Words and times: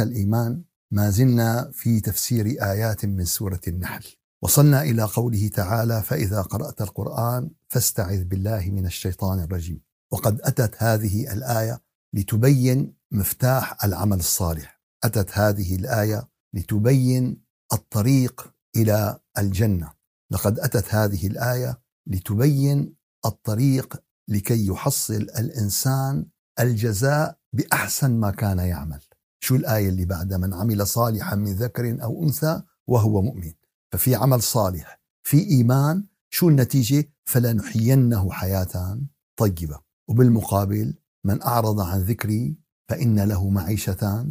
الإيمان 0.00 0.62
ما 0.90 1.10
زلنا 1.10 1.70
في 1.74 2.00
تفسير 2.00 2.46
آيات 2.46 3.04
من 3.04 3.24
سورة 3.24 3.60
النحل. 3.68 4.04
وصلنا 4.42 4.82
إلى 4.82 5.02
قوله 5.02 5.48
تعالى 5.48 6.02
فإذا 6.02 6.42
قرأت 6.42 6.82
القرآن 6.82 7.50
فاستعذ 7.68 8.24
بالله 8.24 8.70
من 8.70 8.86
الشيطان 8.86 9.40
الرجيم 9.40 9.80
وقد 10.12 10.40
أتت 10.42 10.82
هذه 10.82 11.32
الآية 11.32 11.82
لتبين 12.12 12.94
مفتاح 13.10 13.84
العمل 13.84 14.18
الصالح. 14.18 14.82
أتت 15.04 15.38
هذه 15.38 15.76
الآية 15.76 16.28
لتبين 16.54 17.42
الطريق 17.72 18.54
إلى 18.76 19.20
الجنة. 19.38 19.92
لقد 20.30 20.58
أتت 20.58 20.94
هذه 20.94 21.26
الآية 21.26 21.80
لتبين 22.06 22.94
الطريق 23.26 24.02
لكي 24.28 24.66
يحصل 24.66 25.14
الإنسان 25.14 26.26
الجزاء 26.60 27.38
بأحسن 27.52 28.10
ما 28.10 28.30
كان 28.30 28.58
يعمل. 28.58 29.00
شو 29.44 29.56
الآية 29.56 29.88
اللي 29.88 30.04
بعدها؟ 30.04 30.38
من 30.38 30.54
عمل 30.54 30.86
صالحا 30.86 31.36
من 31.36 31.52
ذكر 31.52 32.02
أو 32.02 32.22
أنثى 32.22 32.62
وهو 32.86 33.22
مؤمن. 33.22 33.52
ففي 33.92 34.14
عمل 34.14 34.42
صالح 34.42 35.00
في 35.22 35.48
إيمان 35.50 36.04
شو 36.30 36.48
النتيجة؟ 36.48 37.12
فلنحيينه 37.24 38.32
حياة 38.32 39.00
طيبة. 39.36 39.80
وبالمقابل 40.08 40.94
من 41.24 41.42
أعرض 41.42 41.80
عن 41.80 42.00
ذكري 42.00 42.56
فإن 42.88 43.20
له 43.20 43.48
معيشة 43.48 44.26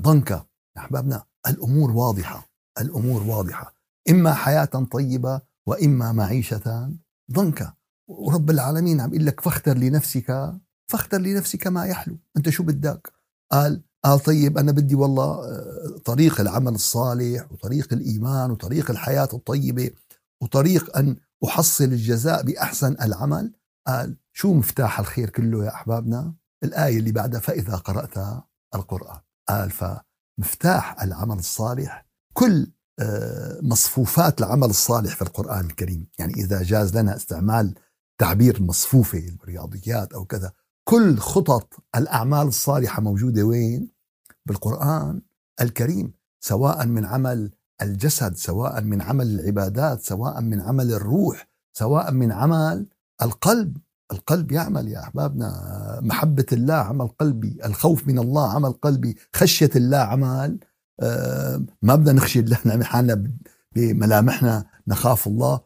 ضنكا. 0.00 0.46
أحبابنا 0.78 1.24
الأمور 1.48 1.90
واضحة 1.90 2.50
الأمور 2.80 3.22
واضحة. 3.22 3.74
إما 4.10 4.34
حياة 4.34 4.64
طيبة 4.92 5.40
وإما 5.66 6.12
معيشة 6.12 6.92
ضنكا. 7.32 7.74
ورب 8.08 8.50
العالمين 8.50 9.00
عم 9.00 9.14
يقول 9.14 9.26
لك 9.26 9.40
فاختر 9.40 9.76
لنفسك 9.78 10.54
فاختر 10.90 11.18
لنفسك 11.18 11.66
ما 11.66 11.86
يحلو. 11.86 12.18
أنت 12.36 12.48
شو 12.48 12.62
بدك؟ 12.62 13.12
قال 13.52 13.82
قال 14.04 14.20
طيب 14.20 14.58
أنا 14.58 14.72
بدي 14.72 14.94
والله 14.94 15.24
آه، 15.24 15.98
طريق 16.04 16.40
العمل 16.40 16.74
الصالح 16.74 17.52
وطريق 17.52 17.92
الإيمان 17.92 18.50
وطريق 18.50 18.90
الحياة 18.90 19.28
الطيبة 19.32 19.90
وطريق 20.42 20.96
أن 20.96 21.16
أحصل 21.44 21.84
الجزاء 21.84 22.42
بأحسن 22.42 22.96
العمل. 23.02 23.52
قال 23.86 24.16
شو 24.32 24.54
مفتاح 24.54 25.00
الخير 25.00 25.30
كله 25.30 25.64
يا 25.64 25.74
أحبابنا؟ 25.74 26.34
الآية 26.64 26.98
اللي 26.98 27.12
بعدها 27.12 27.40
فإذا 27.40 27.76
قرأت 27.76 28.44
القرآن. 28.74 29.20
قال 29.48 29.70
فمفتاح 29.70 31.02
العمل 31.02 31.38
الصالح 31.38 32.06
كل 32.32 32.72
آه، 32.98 33.58
مصفوفات 33.62 34.40
العمل 34.40 34.70
الصالح 34.70 35.16
في 35.16 35.22
القرآن 35.22 35.66
الكريم. 35.66 36.06
يعني 36.18 36.32
إذا 36.34 36.62
جاز 36.62 36.96
لنا 36.96 37.16
استعمال 37.16 37.74
تعبير 38.18 38.62
مصفوفة 38.62 39.18
الرياضيات 39.42 40.12
أو 40.12 40.24
كذا 40.24 40.52
كل 40.88 41.18
خطط 41.18 41.74
الأعمال 41.96 42.46
الصالحة 42.46 43.02
موجودة 43.02 43.42
وين؟ 43.42 43.93
بالقرآن 44.46 45.20
الكريم 45.60 46.12
سواء 46.40 46.86
من 46.86 47.04
عمل 47.04 47.50
الجسد 47.82 48.36
سواء 48.36 48.80
من 48.80 49.02
عمل 49.02 49.40
العبادات 49.40 50.00
سواء 50.00 50.40
من 50.40 50.60
عمل 50.60 50.92
الروح 50.92 51.48
سواء 51.72 52.12
من 52.12 52.32
عمل 52.32 52.86
القلب. 53.22 53.76
القلب 54.12 54.52
يعمل 54.52 54.88
يا 54.88 55.00
أحبابنا. 55.02 56.00
محبة 56.02 56.46
الله 56.52 56.74
عمل 56.74 57.08
قلبي. 57.08 57.58
الخوف 57.64 58.08
من 58.08 58.18
الله 58.18 58.52
عمل 58.52 58.72
قلبي. 58.72 59.16
خشية 59.36 59.70
الله 59.76 59.98
عمل. 59.98 60.58
آه، 61.00 61.64
ما 61.82 61.94
بدنا 61.94 62.12
نخشي 62.12 62.40
الله. 62.40 62.58
نعمل 62.64 62.84
حالنا 62.84 63.30
بملامحنا 63.76 64.66
نخاف 64.86 65.26
الله 65.26 65.60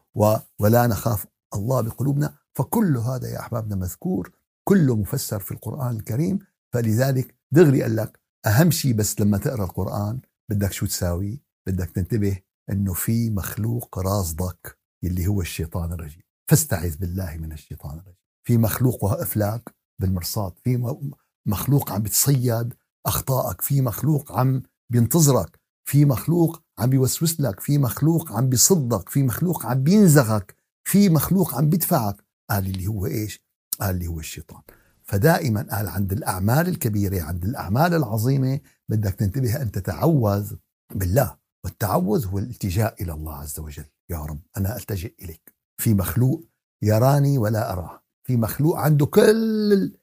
ولا 0.59 0.87
نخاف 0.87 1.25
الله 1.55 1.81
بقلوبنا. 1.81 2.33
فكل 2.53 2.97
هذا 2.97 3.27
يا 3.27 3.39
أحبابنا 3.39 3.75
مذكور. 3.75 4.31
كله 4.63 4.95
مفسر 4.95 5.39
في 5.39 5.51
القرآن 5.51 5.95
الكريم. 5.95 6.39
فلذلك 6.73 7.35
دغري 7.51 7.83
قال 7.83 7.95
لك 7.95 8.19
أهم 8.45 8.71
شيء 8.71 8.93
بس 8.93 9.21
لما 9.21 9.37
تقرأ 9.37 9.63
القرآن 9.63 10.19
بدك 10.51 10.71
شو 10.71 10.85
تساوي؟ 10.85 11.41
بدك 11.67 11.89
تنتبه 11.89 12.39
إنه 12.69 12.93
في 12.93 13.29
مخلوق 13.29 13.99
راصدك 13.99 14.77
اللي 15.03 15.27
هو 15.27 15.41
الشيطان 15.41 15.93
الرجيم. 15.93 16.23
فاستعذ 16.49 16.97
بالله 16.97 17.37
من 17.37 17.51
الشيطان 17.51 17.91
الرجيم. 17.91 18.15
في 18.47 18.57
مخلوق 18.57 19.03
واقف 19.03 19.37
لك 19.37 19.75
بالمرصاد. 20.01 20.53
في 20.63 20.97
مخلوق 21.45 21.91
عم 21.91 22.03
بتصيد 22.03 22.73
أخطائك. 23.05 23.61
في 23.61 23.81
مخلوق 23.81 24.31
عم 24.31 24.63
بينتظرك. 24.89 25.59
في 25.85 26.05
مخلوق 26.05 26.63
عم 26.79 26.89
بيوسوس 26.89 27.41
لك. 27.41 27.59
في 27.59 27.77
مخلوق 27.77 28.31
عم 28.31 28.49
بيصدك. 28.49 29.09
في 29.09 29.23
مخلوق 29.23 29.65
عم 29.65 29.83
بينزغك. 29.83 30.55
في 30.83 31.09
مخلوق 31.09 31.55
عم 31.55 31.69
بيدفعك. 31.69 32.15
قال 32.49 32.65
اللي 32.65 32.87
هو 32.87 33.05
إيش؟ 33.05 33.43
قال 33.79 33.95
اللي 33.95 34.07
هو 34.07 34.19
الشيطان. 34.19 34.61
فدائما 35.09 35.67
قال 35.71 35.87
عند 35.87 36.13
الأعمال 36.13 36.67
الكبيرة 36.67 37.21
عند 37.21 37.45
الأعمال 37.45 37.93
العظيمة 37.93 38.59
بدك 38.89 39.13
تنتبه 39.13 39.61
أن 39.61 39.71
تتعوذ 39.71 40.53
بالله 40.95 41.37
والتعوذ 41.63 42.27
هو 42.27 42.39
الالتجاء 42.39 43.03
إلى 43.03 43.13
الله 43.13 43.35
عز 43.35 43.59
وجل. 43.59 43.85
يا 44.09 44.17
رب 44.17 44.39
أنا 44.57 44.77
ألتجئ 44.77 45.13
إليك. 45.21 45.53
في 45.81 45.93
مخلوق 45.93 46.47
يراني 46.83 47.37
ولا 47.37 47.73
أراه. 47.73 48.03
في 48.27 48.37
مخلوق 48.37 48.77
عنده 48.77 49.05
كل 49.05 49.97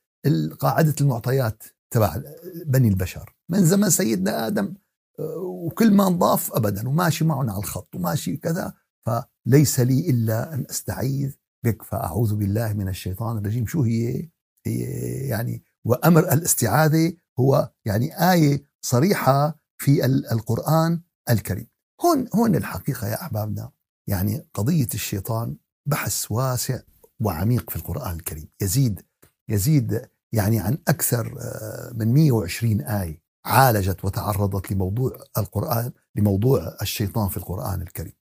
قاعدة 0.59 0.95
المعطيات 1.01 1.63
تبع 1.91 2.23
بني 2.67 2.89
البشر. 2.89 3.37
من 3.51 3.65
زمن 3.65 3.91
سيدنا 3.91 4.47
آدم 4.47 4.75
وكل 5.39 5.91
ما 5.95 6.09
نضاف 6.09 6.53
أبدا 6.53 6.89
وماشي 6.89 7.25
معنا 7.25 7.53
على 7.53 7.59
الخط 7.59 7.95
وماشي 7.95 8.37
كذا. 8.37 8.75
فليس 9.07 9.81
لي 9.81 10.11
إلا 10.11 10.55
أن 10.55 10.67
أستعيذ 10.71 11.37
بك 11.65 11.83
فأعوذ 11.83 12.35
بالله 12.35 12.73
من 12.73 12.89
الشيطان 12.89 13.39
الرجيم. 13.39 13.67
شو 13.67 13.83
هي؟ 13.83 14.29
يعني 15.29 15.63
وأمر 15.85 16.33
الاستعاذة 16.33 17.13
هو 17.41 17.73
يعني 17.85 18.33
آية 18.33 18.65
صريحة 18.83 19.59
في 19.79 20.05
القرآن 20.07 21.01
الكريم. 21.31 21.67
هون 22.05 22.29
هون 22.35 22.55
الحقيقة 22.55 23.07
يا 23.07 23.23
أحبابنا 23.23 23.71
يعني 24.07 24.47
قضية 24.55 24.89
الشيطان 24.95 25.57
بحث 25.87 26.33
واسع 26.33 26.81
وعميق 27.21 27.71
في 27.71 27.77
القرآن 27.77 28.17
الكريم. 28.17 28.49
يزيد 28.63 29.03
يزيد 29.49 30.09
يعني 30.33 30.61
عن 30.61 30.79
أكثر 30.89 31.37
آه، 31.41 31.93
من 31.95 32.13
120 32.15 32.81
آية 32.81 33.23
عالجت 33.45 34.05
وتعرضت 34.05 34.73
لموضوع 34.73 35.13
القرآن 35.39 35.93
لموضوع 36.15 36.77
الشيطان 36.83 37.29
في 37.29 37.37
القرآن 37.37 37.83
الكريم 37.83 38.13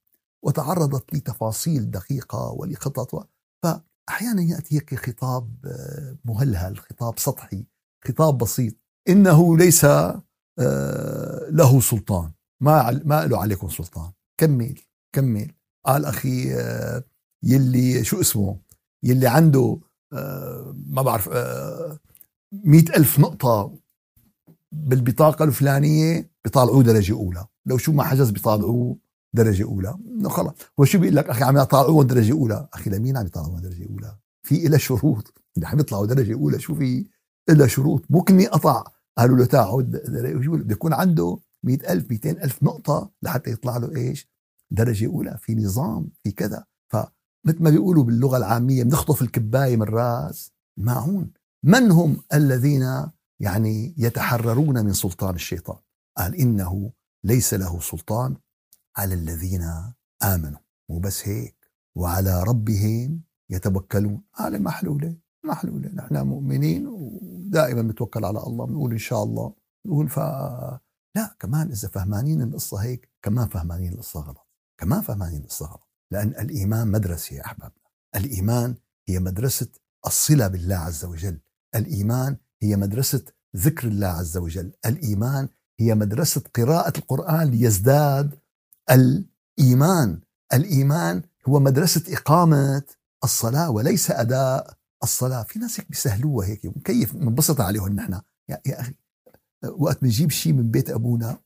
وتعرضت 0.44 1.14
لتفاصيل 1.14 1.92
دقيقة 1.92 2.52
ولخطط 2.52 3.30
فأحيانا 3.64 3.84
يأتي 4.50 4.76
هيك 4.76 4.96
خطاب 4.96 5.66
آه، 5.66 6.18
مهلهل 6.26 6.78
خطاب 6.78 7.20
سطحي 7.20 7.66
خطاب 8.08 8.38
بسيط. 8.38 8.76
إنه 9.10 9.58
ليس 9.58 9.86
آه، 9.86 11.50
له 11.50 11.80
سلطان. 11.82 12.32
ما 12.62 13.02
ما 13.06 13.26
له 13.26 13.38
عليكم 13.38 13.70
سلطان. 13.70 14.12
كمل 14.38 14.80
كمل. 15.14 15.52
قال 15.86 16.06
أخي 16.06 16.52
يلي 17.44 18.04
شو 18.04 18.22
اسمه؟ 18.22 18.60
يلي 19.04 19.28
عنده 19.28 19.80
آه، 20.14 20.76
ما 20.88 21.02
بعرف 21.02 21.30
آه، 21.30 22.00
مئة 22.52 22.98
ألف 22.98 23.20
نقطة 23.20 23.78
بالبطاقة 24.72 25.46
الفلانية 25.46 26.32
بيطالعوه 26.44 26.84
درجة 26.84 27.14
أولى. 27.14 27.46
لو 27.66 27.78
شو 27.78 27.92
ما 27.92 28.04
حجز 28.04 28.30
بيطالعوه 28.30 28.98
درجة 29.36 29.64
أولى. 29.64 29.98
إنه 30.08 30.30
خلص. 30.30 30.54
هو 30.80 30.86
شو 30.86 31.00
بيقول 31.00 31.16
لك؟ 31.16 31.30
أخي 31.30 31.44
عم 31.44 31.58
يطالعوه 31.58 32.04
درجة 32.04 32.32
أولى. 32.32 32.68
أخي 32.74 32.90
لمين 32.90 33.18
عم 33.18 33.26
يطالعوه 33.26 33.60
درجة 33.60 33.88
أولى؟ 33.90 34.18
في 34.44 34.68
إلى 34.68 34.80
شروط. 34.80 35.34
إذا 35.58 35.68
عم 35.68 35.80
يطلعوا 35.80 36.06
درجة 36.06 36.34
أولى 36.34 36.60
شو 36.60 36.76
في؟ 36.76 37.08
إلى 37.50 37.70
شروط. 37.70 38.04
ممكن 38.10 38.40
يقطع 38.40 38.84
قالوا 39.18 39.38
له 39.38 39.46
تعود 39.46 39.92
بده 39.92 40.74
يكون 40.74 40.94
عنده 40.94 41.40
مئتين 41.64 42.38
ألف 42.40 42.64
نقطة 42.64 43.12
لحتى 43.22 43.52
يطلع 43.52 43.78
له 43.78 43.96
إيش؟ 43.96 44.30
درجة 44.72 45.08
أولى. 45.08 45.38
في 45.42 45.56
نظام 45.56 46.10
في 46.24 46.32
كذا. 46.32 46.66
مثل 47.46 47.64
ما 47.64 47.70
بيقولوا 47.70 48.04
باللغة 48.04 48.38
العامية 48.38 48.84
بنخطف 48.84 49.22
الكباية 49.22 49.78
من 49.78 49.84
راس 49.84 50.52
الماعون 50.78 51.32
من 51.66 51.92
هم 51.92 52.22
الذين 52.34 53.12
يعني 53.40 53.96
يتحررون 53.98 54.86
من 54.86 54.94
سلطان 54.94 55.36
الشيطان؟ 55.36 55.78
قال 56.18 56.36
إنه 56.36 56.92
ليس 57.24 57.54
له 57.54 57.80
سلطان 57.80 58.36
على 58.98 59.14
الذين 59.14 59.94
آمنوا 60.24 60.60
مو 60.90 61.00
بس 61.00 61.28
هيك 61.28 61.72
وعلى 61.96 62.44
ربهم 62.44 63.22
يتوكلون. 63.50 64.24
قال 64.34 64.64
محلولة 64.64 65.16
محلولة. 65.46 65.90
نحن 65.90 66.18
مؤمنين 66.18 66.88
ودائما 66.88 67.82
بنتوكل 67.82 68.26
على 68.26 68.40
الله 68.40 68.66
بنقول 68.66 68.92
إن 68.92 68.98
شاء 68.98 69.24
الله. 69.24 69.54
بنقول 69.86 70.10
ف 70.10 70.20
لا 71.16 71.36
كمان 71.40 71.72
إذا 71.72 71.88
فهمانين 71.88 72.42
القصة 72.42 72.78
هيك 72.78 73.10
كمان 73.22 73.48
فهمانين 73.48 73.94
القصة 73.94 74.20
غلط. 74.20 74.48
كمان 74.80 75.02
فهمانين 75.02 75.42
القصة 75.42 75.66
غلط. 75.66 75.90
لأن 76.12 76.28
الإيمان 76.30 76.88
مدرسة 76.88 77.36
يا 77.36 77.46
أحبابنا 77.46 77.86
الإيمان 78.16 78.76
هي 79.10 79.20
مدرسة 79.20 79.68
الصلة 80.06 80.48
بالله 80.48 80.76
عز 80.76 81.06
وجل. 81.06 81.40
الإيمان 81.76 82.38
هي 82.62 82.76
مدرسة 82.76 83.26
ذكر 83.56 83.88
الله 83.88 84.08
عز 84.08 84.38
وجل. 84.38 84.72
الإيمان 84.86 85.50
هي 85.80 85.96
مدرسة 85.96 86.42
قراءة 86.56 86.98
القرآن 86.98 87.48
ليزداد 87.48 88.40
الإيمان. 88.92 90.22
الإيمان 90.54 91.22
هو 91.48 91.60
مدرسة 91.60 92.14
إقامة 92.14 92.84
الصلاة 93.24 93.70
وليس 93.72 94.12
أداء 94.12 94.78
الصلاة. 95.04 95.44
في 95.44 95.60
ناس 95.60 95.80
هيك 95.80 95.90
بيسهلوها 95.90 96.48
هيك 96.48 96.84
كيف 96.84 97.16
منبسط 97.16 97.62
عليهم 97.62 97.94
نحن. 97.94 98.22
يا, 98.50 98.62
يا 98.66 98.82
أخي 98.82 98.94
وقت 99.78 100.02
بنجيب 100.02 100.32
شيء 100.32 100.54
من 100.54 100.72
بيت 100.72 100.90
أبونا 100.90 101.38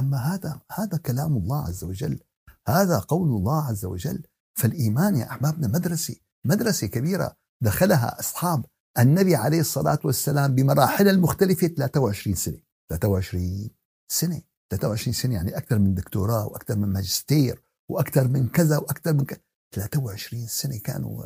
أما 0.00 0.16
هذا 0.16 0.60
هذا 0.72 0.98
كلام 0.98 1.36
الله 1.36 1.66
عز 1.66 1.84
وجل. 1.84 2.20
هذا 2.68 2.98
قول 2.98 3.28
الله 3.28 3.66
عز 3.66 3.84
وجل. 3.84 4.22
فالإيمان 4.58 5.16
يا 5.16 5.30
أحبابنا 5.30 5.68
مدرسة 5.68 6.16
مدرسة 6.46 6.86
كبيرة. 6.86 7.36
دخلها 7.62 8.20
أصحاب 8.20 8.64
النبي 8.98 9.36
عليه 9.36 9.60
الصلاة 9.60 9.98
والسلام 10.04 10.54
بمراحل 10.54 11.08
المختلفة 11.08 11.66
23 11.66 12.36
سنة. 12.36 12.58
23 12.90 13.70
سنة. 14.12 14.42
23 14.70 15.12
سنة 15.12 15.34
يعني 15.34 15.56
أكثر 15.56 15.78
من 15.78 15.94
دكتوراه 15.94 16.46
وأكثر 16.46 16.76
من 16.76 16.88
ماجستير 16.88 17.62
وأكثر 17.90 18.28
من 18.28 18.48
كذا 18.48 18.78
وأكثر 18.78 19.12
من 19.12 19.24
كذا 19.24 19.40
23 19.74 20.46
سنة 20.46 20.78
كانوا 20.78 21.24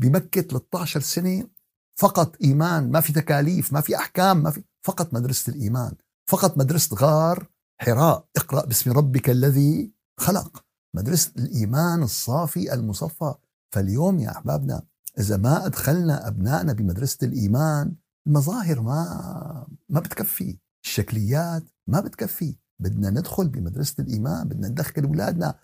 بمكة 0.00 0.40
13 0.40 1.00
سنة 1.00 1.48
فقط 1.98 2.36
إيمان 2.42 2.90
ما 2.90 3.00
في 3.00 3.12
تكاليف 3.12 3.72
ما 3.72 3.80
في 3.80 3.96
أحكام 3.96 4.42
ما 4.42 4.50
في 4.50 4.64
فقط 4.82 5.14
مدرسة 5.14 5.52
الإيمان 5.52 5.94
فقط 6.28 6.58
مدرسة 6.58 6.96
غار 6.96 7.48
حراء 7.80 8.28
اقرأ 8.36 8.66
باسم 8.66 8.92
ربك 8.92 9.30
الذي 9.30 9.92
خلق. 10.20 10.64
مدرسة 10.96 11.32
الإيمان 11.38 12.02
الصافي 12.02 12.74
المصفى. 12.74 13.34
فاليوم 13.74 14.18
يا 14.18 14.30
أحبابنا 14.30 14.82
إذا 15.18 15.36
ما 15.36 15.66
أدخلنا 15.66 16.28
أبنائنا 16.28 16.72
بمدرسة 16.72 17.26
الإيمان 17.26 17.94
المظاهر 18.26 18.80
ما 18.80 19.66
ما 19.88 20.00
بتكفي 20.00 20.58
الشكليات 20.84 21.62
ما 21.86 22.00
بتكفي. 22.00 22.56
بدنا 22.82 23.10
ندخل 23.10 23.48
بمدرسة 23.48 23.94
الإيمان 24.02 24.48
بدنا 24.48 24.68
ندخل 24.68 25.04
أولادنا. 25.04 25.54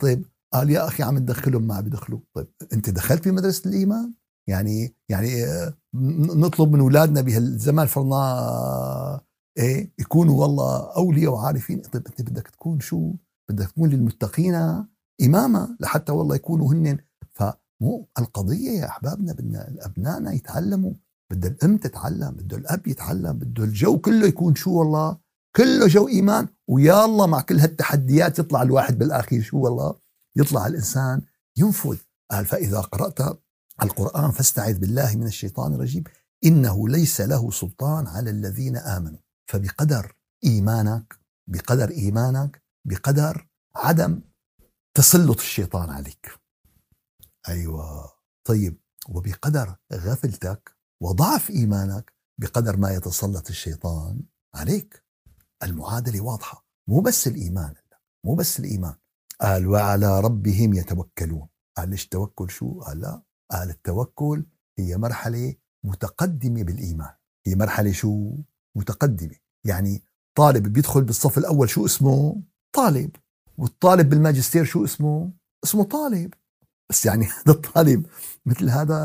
طيب 0.00 0.24
قال 0.52 0.70
يا 0.70 0.86
أخي 0.88 1.02
عم 1.02 1.18
تدخلهم 1.18 1.62
ما 1.66 1.80
بدخلوا 1.80 2.20
طيب 2.34 2.46
أنت 2.72 2.90
دخلت 2.90 3.28
بمدرسة 3.28 3.68
الإيمان؟ 3.70 4.14
يعني 4.48 4.94
يعني 5.08 5.44
آه، 5.44 5.74
نطلب 6.44 6.72
من 6.72 6.80
أولادنا 6.80 7.20
بهالزمان 7.20 7.86
فرضنا 7.86 9.20
إيه 9.58 9.92
يكونوا 9.98 10.40
والله 10.40 10.96
أولياء 10.96 11.32
وعارفين. 11.32 11.80
طيب 11.80 12.06
أنت 12.06 12.22
بدك 12.22 12.48
تكون 12.48 12.80
شو؟ 12.80 13.12
بدك 13.50 13.68
تكون 13.70 13.90
للمتقين 13.90 14.54
إماما 15.22 15.76
لحتى 15.80 16.12
والله 16.12 16.34
يكونوا 16.34 16.72
هن 16.72 16.98
فمو 17.32 18.08
القضية 18.18 18.70
يا 18.70 18.86
أحبابنا 18.86 19.32
بدنا 19.32 19.74
ابنائنا 19.80 20.32
يتعلموا. 20.32 20.92
بده 21.32 21.48
الأم 21.48 21.76
تتعلم 21.76 22.30
بده 22.30 22.56
الأب 22.56 22.86
يتعلم 22.86 23.32
بده 23.32 23.64
الجو 23.64 23.98
كله 23.98 24.26
يكون 24.26 24.54
شو 24.54 24.78
والله؟ 24.78 25.18
كله 25.56 25.86
جو 25.86 26.08
إيمان 26.08 26.48
ويا 26.68 27.04
الله 27.04 27.26
مع 27.26 27.40
كل 27.40 27.60
هالتحديات 27.60 28.38
يطلع 28.38 28.62
الواحد 28.62 28.98
بالاخير 28.98 29.42
شو 29.42 29.58
والله؟ 29.58 30.00
يطلع 30.36 30.66
الإنسان 30.66 31.22
ينفذ. 31.56 31.98
قال 32.30 32.46
فإذا 32.46 32.80
قرأت 32.80 33.40
القرآن 33.82 34.30
فاستعذ 34.30 34.78
بالله 34.78 35.16
من 35.16 35.26
الشيطان 35.26 35.74
الرجيم. 35.74 36.04
إنه 36.44 36.88
ليس 36.88 37.20
له 37.20 37.50
سلطان 37.50 38.06
على 38.06 38.30
الذين 38.30 38.76
آمنوا. 38.76 39.18
فبقدر 39.50 40.16
إيمانك 40.44 41.18
بقدر 41.50 41.90
إيمانك 41.90 42.62
بقدر 42.88 43.48
عدم 43.76 44.20
تسلط 44.96 45.38
الشيطان 45.38 45.90
عليك. 45.90 46.40
أيوه. 47.48 48.12
طيب 48.48 48.80
وبقدر 49.08 49.76
غفلتك 49.92 50.76
وضعف 51.02 51.50
إيمانك 51.50 52.12
بقدر 52.40 52.76
ما 52.76 52.92
يتسلط 52.92 53.48
الشيطان 53.48 54.22
عليك. 54.54 55.03
المعادلة 55.64 56.20
واضحة. 56.20 56.66
مو 56.88 57.00
بس 57.00 57.26
الإيمان 57.26 57.74
مو 58.26 58.34
بس 58.34 58.58
الإيمان. 58.58 58.94
قال 59.40 59.66
وعلى 59.66 60.20
ربهم 60.20 60.74
يتوكلون. 60.74 61.48
قال 61.76 61.90
ليش 61.90 62.08
توكل 62.08 62.50
شو؟ 62.50 62.80
قال 62.80 63.00
لا. 63.00 63.22
قال 63.50 63.70
التوكل 63.70 64.46
هي 64.78 64.96
مرحلة 64.96 65.54
متقدمة 65.84 66.62
بالإيمان. 66.62 67.14
هي 67.46 67.54
مرحلة 67.54 67.92
شو؟ 67.92 68.36
متقدمة. 68.76 69.36
يعني 69.66 70.02
طالب 70.38 70.72
بيدخل 70.72 71.04
بالصف 71.04 71.38
الأول 71.38 71.68
شو 71.68 71.86
اسمه؟ 71.86 72.42
طالب. 72.72 73.16
والطالب 73.58 74.08
بالماجستير 74.08 74.64
شو 74.64 74.84
اسمه؟ 74.84 75.32
اسمه 75.64 75.84
طالب. 75.84 76.34
بس 76.90 77.06
يعني 77.06 77.24
هذا 77.24 77.52
الطالب 77.52 78.06
مثل 78.46 78.70
هذا 78.70 78.96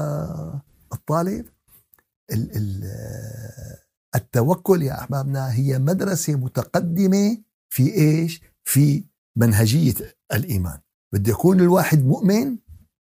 الطالب 0.94 1.46
ال 2.32 2.58
ال 2.58 2.84
التوكل 4.16 4.82
يا 4.82 5.00
أحبابنا 5.00 5.54
هي 5.54 5.80
مدرسة 5.80 6.36
متقدمة 6.36 7.38
في 7.74 7.94
إيش؟ 7.94 8.42
في 8.64 9.06
منهجية 9.38 10.16
الإيمان. 10.34 10.80
بده 11.14 11.32
يكون 11.32 11.60
الواحد 11.60 12.06
مؤمن 12.06 12.58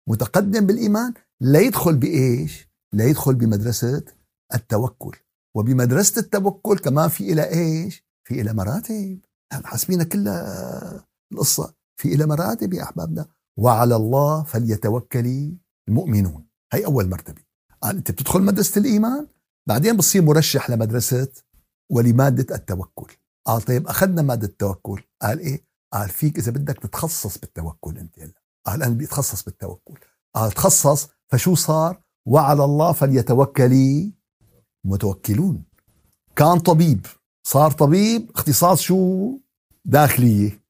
متقدم 0.09 0.67
بالإيمان 0.67 1.15
لا 1.41 1.61
يدخل 1.61 1.97
بإيش؟ 1.97 2.69
لا 2.93 3.05
يدخل 3.05 3.35
بمدرسة 3.35 4.05
التوكل. 4.55 5.17
وبمدرسة 5.57 6.21
التوكل 6.21 6.79
كمان 6.79 7.09
في 7.09 7.33
إلى 7.33 7.51
إيش؟ 7.51 8.05
في 8.29 8.41
إلى 8.41 8.53
مراتب. 8.53 9.21
حاسبين 9.53 10.03
كلها 10.03 11.07
القصة؟ 11.33 11.75
في 12.01 12.15
إلى 12.15 12.27
مراتب 12.27 12.75
يا 12.75 12.83
أحبابنا. 12.83 13.27
وعلى 13.59 13.97
الله 13.97 14.43
فليتوكل 14.43 15.53
المؤمنون. 15.89 16.47
هي 16.73 16.87
أول 16.87 17.09
مرتبة. 17.09 17.43
قال 17.83 17.97
أنت 17.97 18.11
بتدخل 18.11 18.43
مدرسة 18.43 18.79
الإيمان؟ 18.79 19.27
بعدين 19.69 19.97
بتصير 19.97 20.23
مرشح 20.23 20.71
لمدرسة 20.71 21.29
ولمادة 21.91 22.55
التوكل. 22.55 23.13
قال 23.47 23.63
طيب 23.63 23.87
أخذنا 23.87 24.23
مادة 24.23 24.47
التوكل. 24.47 25.03
قال 25.23 25.41
إيه؟ 25.41 25.65
قال 25.93 26.09
فيك 26.09 26.39
إذا 26.39 26.53
بدك 26.53 26.79
تتخصص 26.79 27.39
بالتوكل 27.39 27.99
أنت 27.99 28.19
هلا. 28.19 28.43
قال 28.67 28.83
أنا 28.83 28.95
بدي 28.95 29.05
أتخصص 29.05 29.43
بالتوكل. 29.43 29.99
قال 30.35 30.53
تخصص 30.53 31.09
فشو 31.29 31.55
صار؟ 31.55 32.03
وعلى 32.29 32.65
الله 32.65 32.93
فليتوكل 32.93 34.13
متوكلون 34.87 35.65
كان 36.37 36.59
طبيب. 36.59 37.07
صار 37.47 37.71
طبيب 37.71 38.31
اختصاص 38.35 38.81
شو؟ 38.81 39.33
داخلية. 39.85 40.63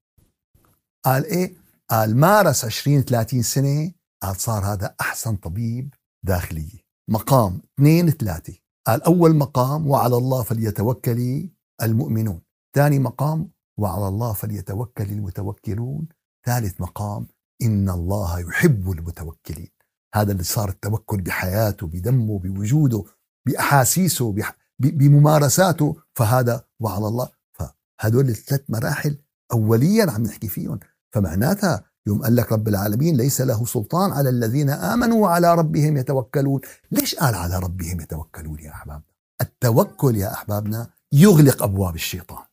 قال 1.04 1.25
إيه؟ 1.25 1.54
قال 1.90 2.16
مارس 2.16 2.64
20 2.64 3.02
30 3.02 3.42
سنة. 3.42 3.92
قال 4.23 4.40
صار 4.40 4.64
هذا 4.64 4.94
أحسن 5.00 5.37
طبيب 5.37 5.94
داخلية. 6.25 6.87
مقام 7.11 7.62
اثنين 7.75 8.11
ثلاثة. 8.11 8.65
قال 8.87 9.02
أول 9.02 9.37
مقام 9.37 9.87
وعلى 9.87 10.16
الله 10.16 10.43
فليتوكل 10.43 11.49
المؤمنون. 11.83 12.40
ثاني 12.75 12.99
مقام 12.99 13.50
وعلى 13.78 14.09
الله 14.09 14.33
فليتوكل 14.33 15.05
المتوكلون. 15.05 16.09
ثالث 16.47 16.81
مقام 16.81 17.26
إن 17.62 17.90
الله 17.90 18.40
يحب 18.40 18.90
المتوكلين. 18.90 19.71
هذا 20.14 20.33
اللي 20.33 20.43
صار 20.43 20.69
التوكل 20.69 21.21
بحياته 21.21 21.87
بدمه 21.87 22.38
بوجوده 22.38 23.05
بأحاسيسه 23.47 24.35
بممارساته. 24.78 25.97
فهذا 26.14 26.64
وعلى 26.81 27.09
الله. 27.09 27.28
فهدول 27.52 28.28
الثلاث 28.28 28.62
مراحل 28.69 29.19
أوليا 29.52 30.11
عم 30.11 30.23
نحكي 30.23 30.49
فيهم. 30.49 30.78
فمعناتها 31.12 31.85
يوم 32.06 32.22
قال 32.22 32.36
لك 32.36 32.52
رب 32.52 32.68
العالمين 32.68 33.16
ليس 33.16 33.40
له 33.40 33.64
سلطان 33.64 34.12
على 34.12 34.28
الذين 34.28 34.70
آمنوا 34.70 35.22
وعلى 35.22 35.54
ربهم 35.54 35.96
يتوكلون. 35.96 36.60
ليش 36.90 37.14
قال 37.14 37.34
على 37.34 37.58
ربهم 37.58 38.00
يتوكلون 38.00 38.58
يا 38.58 38.70
أحبابنا؟ 38.70 39.02
التوكل 39.40 40.16
يا 40.16 40.32
أحبابنا 40.32 40.90
يغلق 41.12 41.62
أبواب 41.62 41.94
الشيطان. 41.94 42.44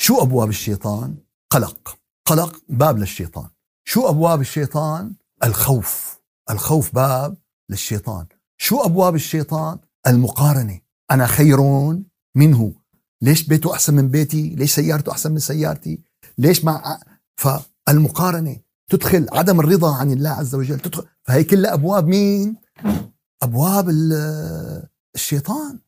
شو 0.00 0.22
أبواب 0.22 0.48
الشيطان؟ 0.48 1.16
قلق. 1.50 1.98
قلق 2.26 2.62
باب 2.68 2.98
للشيطان. 2.98 3.48
شو 3.84 4.08
أبواب 4.08 4.40
الشيطان؟ 4.40 5.12
الخوف. 5.44 6.20
الخوف 6.50 6.94
باب 6.94 7.36
للشيطان. 7.70 8.26
شو 8.58 8.80
أبواب 8.80 9.14
الشيطان؟ 9.14 9.78
المقارنة. 10.06 10.80
أنا 11.10 11.26
خير 11.26 11.60
منه. 12.36 12.72
ليش 13.22 13.48
بيته 13.48 13.72
أحسن 13.72 13.94
من 13.94 14.08
بيتي؟ 14.08 14.48
ليش 14.48 14.74
سيارته 14.74 15.12
أحسن 15.12 15.32
من 15.32 15.38
سيارتي؟ 15.38 16.02
ليش 16.38 16.64
مع 16.64 17.00
فالمقارنة 17.90 18.56
تدخل 18.90 19.26
عدم 19.32 19.60
الرضا 19.60 19.96
عن 19.96 20.12
الله 20.12 20.30
عز 20.30 20.54
وجل 20.54 20.80
تدخل 20.80 21.06
فهي 21.22 21.44
كلها 21.44 21.74
أبواب 21.74 22.06
مين؟ 22.06 22.56
أبواب 23.42 23.88
الشيطان. 25.14 25.78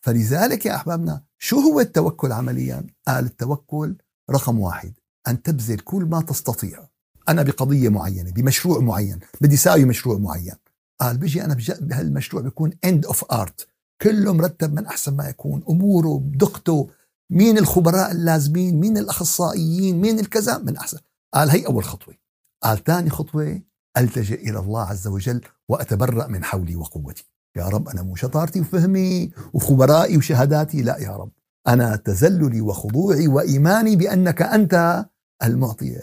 فلذلك 0.00 0.66
يا 0.66 0.74
أحبابنا 0.74 1.22
شو 1.38 1.60
هو 1.60 1.80
التوكل 1.80 2.32
عمليا؟ 2.32 2.86
قال 3.08 3.24
التوكل 3.24 3.96
رقم 4.30 4.60
واحد 4.60 4.92
أن 5.28 5.42
تبذل 5.42 5.78
كل 5.78 6.04
ما 6.04 6.20
تستطيع. 6.20 6.88
أنا 7.28 7.42
بقضية 7.42 7.88
معينة 7.88 8.30
بمشروع 8.30 8.78
معين 8.78 9.18
بدي 9.40 9.56
ساوي 9.56 9.84
مشروع 9.84 10.18
معين. 10.18 10.54
قال 11.00 11.18
بيجي 11.18 11.44
أنا 11.44 11.56
بهالمشروع 11.80 12.42
بيكون 12.42 12.70
end 12.86 13.08
of 13.08 13.18
art. 13.32 13.66
كله 14.02 14.32
مرتب 14.32 14.74
من 14.74 14.86
أحسن 14.86 15.16
ما 15.16 15.28
يكون. 15.28 15.62
أموره 15.70 16.18
بدقته 16.18 16.88
مين 17.30 17.58
الخبراء 17.58 18.12
اللازمين 18.12 18.80
مين 18.80 18.98
الأخصائيين 18.98 20.00
مين 20.00 20.18
الكذا؟ 20.18 20.58
من 20.58 20.76
أحسن. 20.76 20.98
قال 21.34 21.50
هي 21.50 21.66
أول 21.66 21.84
خطوة. 21.84 22.14
قال 22.62 22.84
ثاني 22.84 23.10
خطوة 23.10 23.60
ألتجئ 23.96 24.50
إلى 24.50 24.58
الله 24.58 24.82
عز 24.82 25.06
وجل 25.06 25.40
وأتبرأ 25.68 26.26
من 26.26 26.44
حولي 26.44 26.76
وقوتي. 26.76 27.24
يا 27.56 27.68
رب 27.68 27.88
أنا 27.88 28.02
مو 28.02 28.16
شطارتي 28.16 28.60
وفهمي 28.60 29.30
وخبرائي 29.52 30.16
وشهاداتي 30.16 30.82
لا 30.82 30.98
يا 30.98 31.16
رب. 31.16 31.30
أنا 31.68 31.96
تذللي 31.96 32.60
وخضوعي 32.60 33.28
وإيماني 33.28 33.96
بأنك 33.96 34.42
أنت 34.42 35.06
المعطي. 35.44 36.00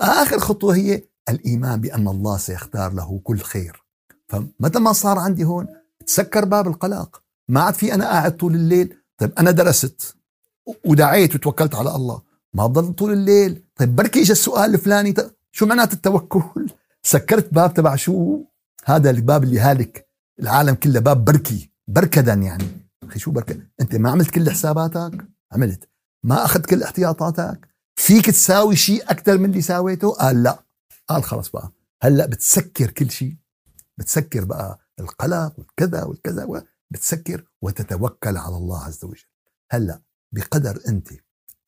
آخر 0.00 0.38
خطوة 0.38 0.74
هي 0.74 1.02
الإيمان 1.28 1.80
بأن 1.80 2.08
الله 2.08 2.36
سيختار 2.36 2.92
له 2.92 3.20
كل 3.24 3.38
خير. 3.38 3.84
فمتى 4.28 4.78
ما 4.78 4.92
صار 4.92 5.18
عندي 5.18 5.44
هون؟ 5.44 5.66
تسكر 6.06 6.44
باب 6.44 6.68
القلق. 6.68 7.22
ما 7.48 7.60
عاد 7.60 7.74
في 7.74 7.94
أنا 7.94 8.04
قاعد 8.04 8.36
طول 8.36 8.54
الليل. 8.54 8.94
طيب 9.18 9.32
أنا 9.38 9.50
درست 9.50 10.16
ودعيت 10.84 11.34
وتوكلت 11.34 11.74
على 11.74 11.96
الله. 11.96 12.22
ما 12.54 12.66
بضل 12.66 12.94
طول 12.94 13.12
الليل. 13.12 13.62
طيب 13.76 13.96
بركي 13.96 14.22
اجى 14.22 14.32
السؤال 14.32 14.74
الفلاني 14.74 15.14
شو 15.52 15.66
معنات 15.66 15.92
التوكل؟ 15.92 16.70
سكرت 17.02 17.54
باب 17.54 17.74
تبع 17.74 17.96
شو؟ 17.96 18.44
هذا 18.84 19.10
الباب 19.10 19.44
اللي 19.44 19.60
هالك 19.60 20.08
العالم 20.40 20.74
كله 20.74 21.00
باب 21.00 21.24
بركي 21.24 21.72
بركدا 21.88 22.32
يعني. 22.34 22.64
أخي 23.02 23.18
شو 23.18 23.30
بركة؟ 23.30 23.60
أنت 23.80 23.96
ما 23.96 24.10
عملت 24.10 24.30
كل 24.30 24.50
حساباتك؟ 24.50 25.28
عملت. 25.52 25.88
ما 26.24 26.44
أخذت 26.44 26.66
كل 26.66 26.82
احتياطاتك؟ 26.82 27.68
فيك 27.96 28.26
تساوي 28.26 28.76
شيء 28.76 29.10
أكثر 29.10 29.38
من 29.38 29.50
اللي 29.50 29.62
ساويته؟ 29.62 30.10
قال 30.10 30.42
لا. 30.42 30.64
قال 31.08 31.24
خلص 31.24 31.48
بقى. 31.48 31.72
هلأ 32.02 32.26
بتسكر 32.26 32.90
كل 32.90 33.10
شيء. 33.10 33.36
بتسكر 33.98 34.44
بقى 34.44 34.78
القلق 35.00 35.52
والكذا 35.58 36.04
والكذا 36.04 36.64
بتسكر 36.90 37.44
وتتوكل 37.62 38.36
على 38.36 38.56
الله 38.56 38.84
عز 38.84 39.04
وجل. 39.04 39.26
هلأ 39.70 40.02
بقدر 40.32 40.80
أنت 40.88 41.08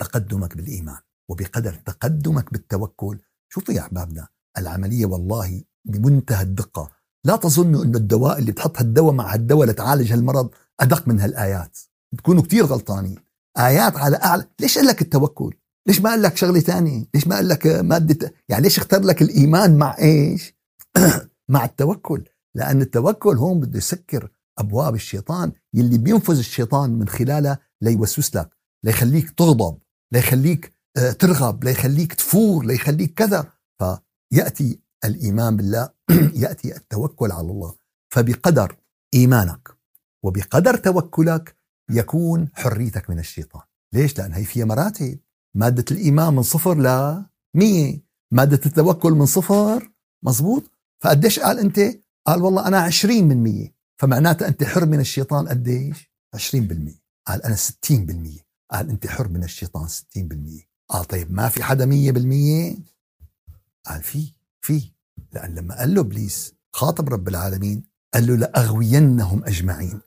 تقدمك 0.01 0.57
بالإيمان 0.57 0.99
وبقدر 1.31 1.75
تقدمك 1.75 2.53
بالتوكل. 2.53 3.19
شوفوا 3.53 3.75
يا 3.75 3.81
أحبابنا 3.81 4.29
العملية 4.59 5.07
والله 5.07 5.63
بمنتهى 5.85 6.43
الدقة. 6.43 6.91
لا 7.25 7.37
تظنوا 7.37 7.85
إنه 7.85 7.99
الدواء 7.99 8.39
اللي 8.39 8.53
بتحط 8.53 8.79
هالدواء 8.79 9.15
مع 9.15 9.35
هالدواء 9.35 9.69
لتعالج 9.69 10.13
هالمرض 10.13 10.51
أدق 10.81 11.09
من 11.09 11.21
هالآيات. 11.21 11.79
بتكونوا 12.13 12.43
كتير 12.43 12.65
غلطانين. 12.65 13.19
آيات 13.59 13.97
على 13.97 14.17
أعلى. 14.17 14.47
ليش 14.61 14.79
قال 14.79 14.87
لك 14.87 15.03
التوكل؟ 15.03 15.55
ليش 15.89 16.01
ما 16.01 16.11
قال 16.11 16.23
لك 16.23 16.37
شغلة 16.37 16.61
ثانية؟ 16.61 17.07
ليش 17.15 17.27
ما 17.27 17.37
قال 17.37 17.49
لك 17.49 17.67
مادة 17.67 18.35
يعني 18.49 18.63
ليش 18.63 18.79
اختار 18.79 19.01
لك 19.01 19.23
الإيمان 19.23 19.79
مع 19.79 19.97
إيش؟ 19.99 20.55
مع 21.53 21.65
التوكل. 21.65 22.25
لأن 22.55 22.81
التوكل 22.81 23.37
هون 23.37 23.61
بده 23.61 23.79
يسكر 23.79 24.31
أبواب 24.59 24.95
الشيطان 24.95 25.53
يلي 25.75 25.99
بينفذ 25.99 26.39
الشيطان 26.39 26.91
من 26.91 27.09
خلالها 27.09 27.59
ليوسوس 27.83 28.37
لك 28.37 28.51
ليخليك 28.85 29.31
تغضب. 29.31 29.79
ليخليك 30.13 30.75
آه، 30.97 31.13
ترغب 31.13 31.65
ليخليك 31.65 32.15
تفور 32.15 32.67
ليخليك 32.67 33.15
كذا. 33.15 33.53
فيأتي 33.79 34.81
الإيمان 35.05 35.57
بالله 35.57 35.91
يأتي 36.43 36.77
التوكل 36.77 37.33
على 37.33 37.51
الله. 37.51 37.77
فبقدر 38.15 38.77
إيمانك 39.15 39.69
وبقدر 40.25 40.77
توكلك 40.77 41.57
يكون 41.91 42.49
حريتك 42.55 43.11
من 43.11 43.19
الشيطان. 43.19 43.63
ليش؟ 43.95 44.19
لأن 44.19 44.33
هي 44.33 44.45
فيها 44.45 44.65
مراتب. 44.65 45.19
مادة 45.57 45.85
الإيمان 45.91 46.35
من 46.35 46.43
صفر 46.43 46.75
ل 46.75 47.23
100 47.57 48.01
مادة 48.33 48.61
التوكل 48.67 49.13
من 49.13 49.27
صفر 49.27 49.93
مزبوط 50.25 50.71
فقديش 51.03 51.41
قال 51.41 51.59
أنت؟ 51.59 51.81
قال 52.27 52.43
والله 52.43 52.67
أنا 52.67 52.79
20 52.79 53.25
من 53.25 53.43
100 53.43 53.69
فمعناته 54.01 54.49
أنت 54.49 54.65
حر 54.65 54.87
من 54.87 55.01
الشيطان 55.01 55.49
قديش؟ 55.49 56.11
20% 56.37 56.39
قال 57.27 57.43
أنا 57.43 57.57
60% 57.57 58.50
قال 58.73 58.91
أنت 58.91 59.07
حر 59.07 59.29
من 59.29 59.45
الشيطان 59.45 59.89
60% 59.89 60.71
قال 60.89 61.05
طيب 61.05 61.33
ما 61.33 61.49
في 61.49 61.63
حدا 61.63 61.87
100% 61.87 62.79
قال 63.87 64.03
في 64.03 64.33
في. 64.61 64.93
لأن 65.33 65.55
لما 65.55 65.79
قال 65.79 65.95
له 65.95 66.01
إبليس 66.01 66.55
خاطب 66.73 67.09
رب 67.09 67.29
العالمين 67.29 67.85
قال 68.15 68.27
له 68.27 68.37
لأغوينهم 68.37 69.45
أجمعين. 69.45 70.01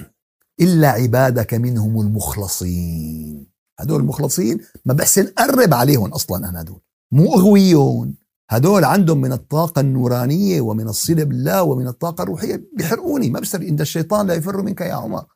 إلا 0.60 0.88
عبادك 0.88 1.54
منهم 1.54 2.00
المخلصين. 2.00 3.46
هدول 3.80 4.00
المخلصين 4.00 4.60
ما 4.84 4.94
بحسن 4.94 5.26
قرب 5.26 5.74
عليهم 5.74 6.12
أصلا 6.12 6.48
أنا 6.48 6.60
هدول. 6.60 6.80
مو 7.12 7.34
أغويون 7.34 8.14
هدول 8.50 8.84
عندهم 8.84 9.20
من 9.20 9.32
الطاقة 9.32 9.80
النورانية 9.80 10.60
ومن 10.60 10.88
الصلة 10.88 11.24
بالله 11.24 11.62
ومن 11.62 11.88
الطاقة 11.88 12.22
الروحية. 12.22 12.64
بيحرقوني 12.76 13.30
ما 13.30 13.40
بصير 13.40 13.62
إن 13.62 13.80
الشيطان 13.80 14.26
لا 14.26 14.34
يفر 14.34 14.62
منك 14.62 14.80
يا 14.80 14.94
عمر. 14.94 15.26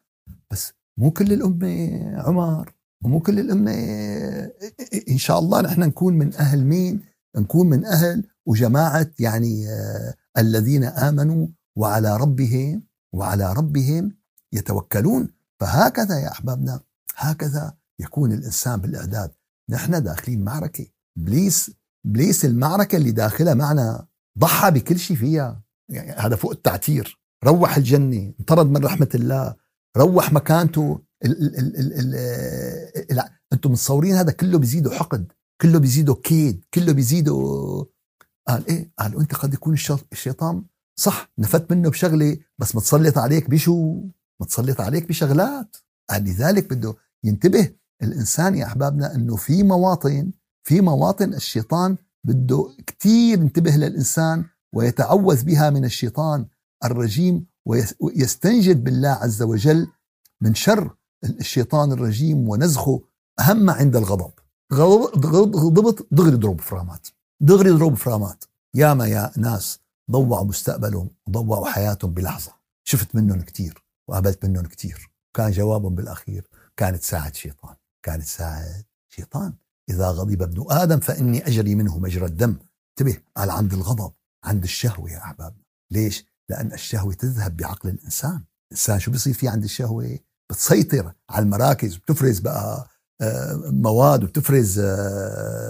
بس 0.51 0.73
مو 0.99 1.11
كل 1.11 1.33
الأمة 1.33 2.03
عمر 2.21 2.73
ومو 3.05 3.21
كل 3.21 3.41
الأمة 3.41 3.73
إن 5.09 5.19
شاء 5.19 5.39
الله 5.39 5.61
نحن 5.61 5.81
نكون 5.81 6.15
من 6.15 6.35
أهل 6.35 6.65
مين؟ 6.65 7.01
نكون 7.37 7.67
من 7.69 7.85
أهل 7.85 8.25
وجماعة 8.47 9.11
يعني 9.19 9.69
آه، 9.69 10.15
الذين 10.39 10.85
آمنوا 10.85 11.47
وعلى 11.77 12.17
ربهم 12.17 12.83
وعلى 13.13 13.53
ربهم 13.53 14.13
يتوكلون. 14.53 15.29
فهكذا 15.61 16.19
يا 16.19 16.33
أحبابنا 16.33 16.81
هكذا 17.17 17.75
يكون 18.01 18.33
الإنسان 18.33 18.81
بالإعداد. 18.81 19.31
نحن 19.71 20.03
داخلين 20.03 20.45
معركة. 20.45 20.87
إبليس 21.19 21.71
إبليس 22.07 22.45
المعركة 22.45 22.97
اللي 22.97 23.11
داخلها 23.11 23.55
معنا 23.55 24.07
ضحى 24.39 24.71
بكل 24.71 24.99
شيء 24.99 25.17
فيها. 25.17 25.63
يعني 25.89 26.11
هذا 26.13 26.37
فوق 26.37 26.51
التعتير. 26.51 27.21
روح 27.45 27.77
الجنة 27.77 28.33
انطرد 28.41 28.67
من 28.67 28.85
رحمة 28.85 29.09
الله. 29.15 29.68
روح 29.99 30.33
مكانته 30.33 31.01
أنتم 33.53 33.71
متصورين 33.71 34.15
هذا 34.15 34.33
كله 34.33 34.59
بيزيده 34.59 34.91
حقد 34.91 35.33
كله 35.61 35.79
بيزيده 35.79 36.15
كيد 36.15 36.65
كله 36.75 36.93
بيزيده 36.93 37.35
قال 38.49 38.67
إيه؟ 38.67 38.91
قال 38.99 39.21
أنت 39.21 39.35
قد 39.35 39.55
يكون 39.55 39.77
الشيطان 40.13 40.65
صح 40.99 41.31
نفت 41.39 41.73
منه 41.73 41.91
بشغلة 41.91 42.37
بس 42.59 42.77
متسلط 42.77 43.19
عليك 43.19 43.51
بشو؟ 43.51 44.03
متسلط 44.41 44.81
عليك 44.81 45.09
بشغلات. 45.09 45.77
قال 46.11 46.25
لذلك 46.25 46.71
بده 46.75 46.95
ينتبه 47.25 47.71
الإنسان 48.03 48.55
يا 48.55 48.67
أحبابنا 48.67 49.15
إنه 49.15 49.37
في 49.37 49.63
مواطن 49.63 50.31
في 50.65 50.81
مواطن 50.81 51.35
الشيطان 51.35 51.97
بده 52.25 52.69
كثير 52.87 53.39
ينتبه 53.39 53.71
للإنسان 53.71 54.45
ويتعوذ 54.75 55.45
بها 55.45 55.71
من 55.71 55.85
الشيطان 55.85 56.47
الرجيم 56.85 57.47
ويستنجد 58.01 58.85
بالله 58.85 59.09
عز 59.09 59.43
وجل 59.43 59.89
من 60.41 60.55
شر 60.55 60.97
الشيطان 61.25 61.93
الرجيم 61.93 62.49
ونزخه 62.49 63.03
أهم 63.41 63.71
عند 63.71 63.97
الغضب. 63.97 64.33
غضبت 64.73 66.07
دغري 66.11 66.37
ضرب 66.37 66.61
فرامات. 66.61 67.09
دغري 67.41 67.71
ضرب 67.71 67.95
فرامات. 67.95 68.45
ياما 68.75 69.07
يا 69.07 69.33
ناس 69.37 69.81
ضوعوا 70.11 70.45
مستقبلهم 70.45 71.11
وضوعوا 71.29 71.67
حياتهم 71.67 72.11
بلحظة. 72.15 72.53
شفت 72.85 73.15
منهم 73.15 73.41
كثير 73.43 73.85
وقابلت 74.09 74.45
منهم 74.45 74.67
كثير 74.67 75.11
كان 75.37 75.51
جوابهم 75.51 75.95
بالأخير 75.95 76.49
كانت 76.77 77.03
ساعة 77.03 77.33
شيطان. 77.33 77.75
كانت 78.03 78.25
ساعة 78.25 78.85
شيطان. 79.09 79.55
إذا 79.91 80.09
غضب 80.11 80.43
ابن 80.43 80.65
آدم 80.71 81.01
فإني 81.01 81.47
أجري 81.47 81.75
منه 81.75 81.99
مجرى 81.99 82.27
الدم. 82.27 82.57
انتبه 82.91 83.23
قال 83.37 83.51
عند 83.51 83.73
الغضب 83.73 84.13
عند 84.45 84.63
الشهوة 84.63 85.11
يا 85.11 85.19
أحبابنا. 85.19 85.63
ليش؟ 85.91 86.25
لأن 86.51 86.73
الشهوة 86.73 87.15
تذهب 87.15 87.57
بعقل 87.57 87.89
الإنسان. 87.89 88.45
الإنسان 88.73 88.99
شو 89.01 89.11
بيصير 89.11 89.35
فيه 89.35 89.51
عند 89.51 89.65
الشهوة؟ 89.65 90.19
بتسيطر 90.51 91.13
على 91.31 91.43
المراكز 91.43 91.97
بتفرز 91.97 92.39
بقى 92.39 92.89
آه، 93.21 93.55
مواد 93.65 94.25
وبتفرز 94.25 94.79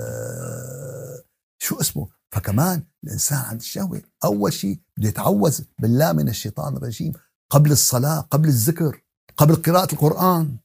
آه، 0.09 1.23
شو 1.59 1.81
اسمه؟ 1.81 2.09
فكمان 2.33 2.83
الإنسان 3.05 3.39
عند 3.39 3.61
الشهوة 3.61 4.03
أول 4.25 4.53
شيء 4.53 4.81
بده 4.97 5.09
يتعوذ 5.09 5.61
بالله 5.79 6.13
من 6.13 6.29
الشيطان 6.29 6.77
الرجيم. 6.77 7.13
قبل 7.51 7.73
الصلاة 7.73 8.21
قبل 8.21 8.49
الذكر 8.49 9.03
قبل 9.37 9.57
قراءة 9.57 9.93
القرآن. 9.93 10.57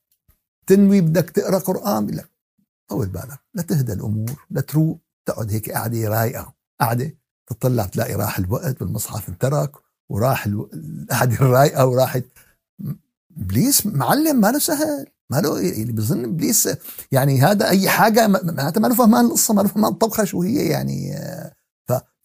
تنوي 0.67 1.01
بدك 1.01 1.29
تقرأ 1.29 1.59
قرآن 1.59 2.07
لك 2.07 2.29
طول 2.89 3.07
بالك 3.07 3.39
لا 3.53 3.61
تهدى 3.61 3.93
الأمور 3.93 4.45
لا 4.49 4.61
تروق 4.61 4.99
تقعد 5.25 5.51
هيك 5.51 5.69
قاعدة 5.71 6.07
رايقة. 6.07 6.53
قاعدة 6.81 7.15
تطلع 7.47 7.85
تلاقي 7.85 8.13
راح 8.15 8.37
الوقت 8.37 8.81
والمصحف 8.81 9.29
انترك 9.29 9.71
وراح 10.13 10.45
القعده 10.45 11.33
الرايقة 11.33 11.85
وراحت 11.85 12.23
إبليس 13.37 13.85
معلم 13.85 14.41
ما 14.41 14.51
له 14.51 14.59
سهل 14.59 15.07
ما 15.29 15.41
له 15.41 15.59
اللي 15.59 15.93
بيظن 15.93 16.23
إبليس 16.23 16.69
يعني 17.11 17.41
هذا 17.41 17.69
أي 17.69 17.89
حاجة 17.89 18.27
معناتها 18.27 18.81
ما 18.81 18.87
له 18.87 18.95
فهمان 18.95 19.25
القصة 19.25 19.53
ما 19.53 19.61
له 19.61 19.67
فهمان 19.67 19.91
الطبخه 19.91 20.23
شو 20.23 20.41
هي 20.41 20.67
يعني. 20.67 21.15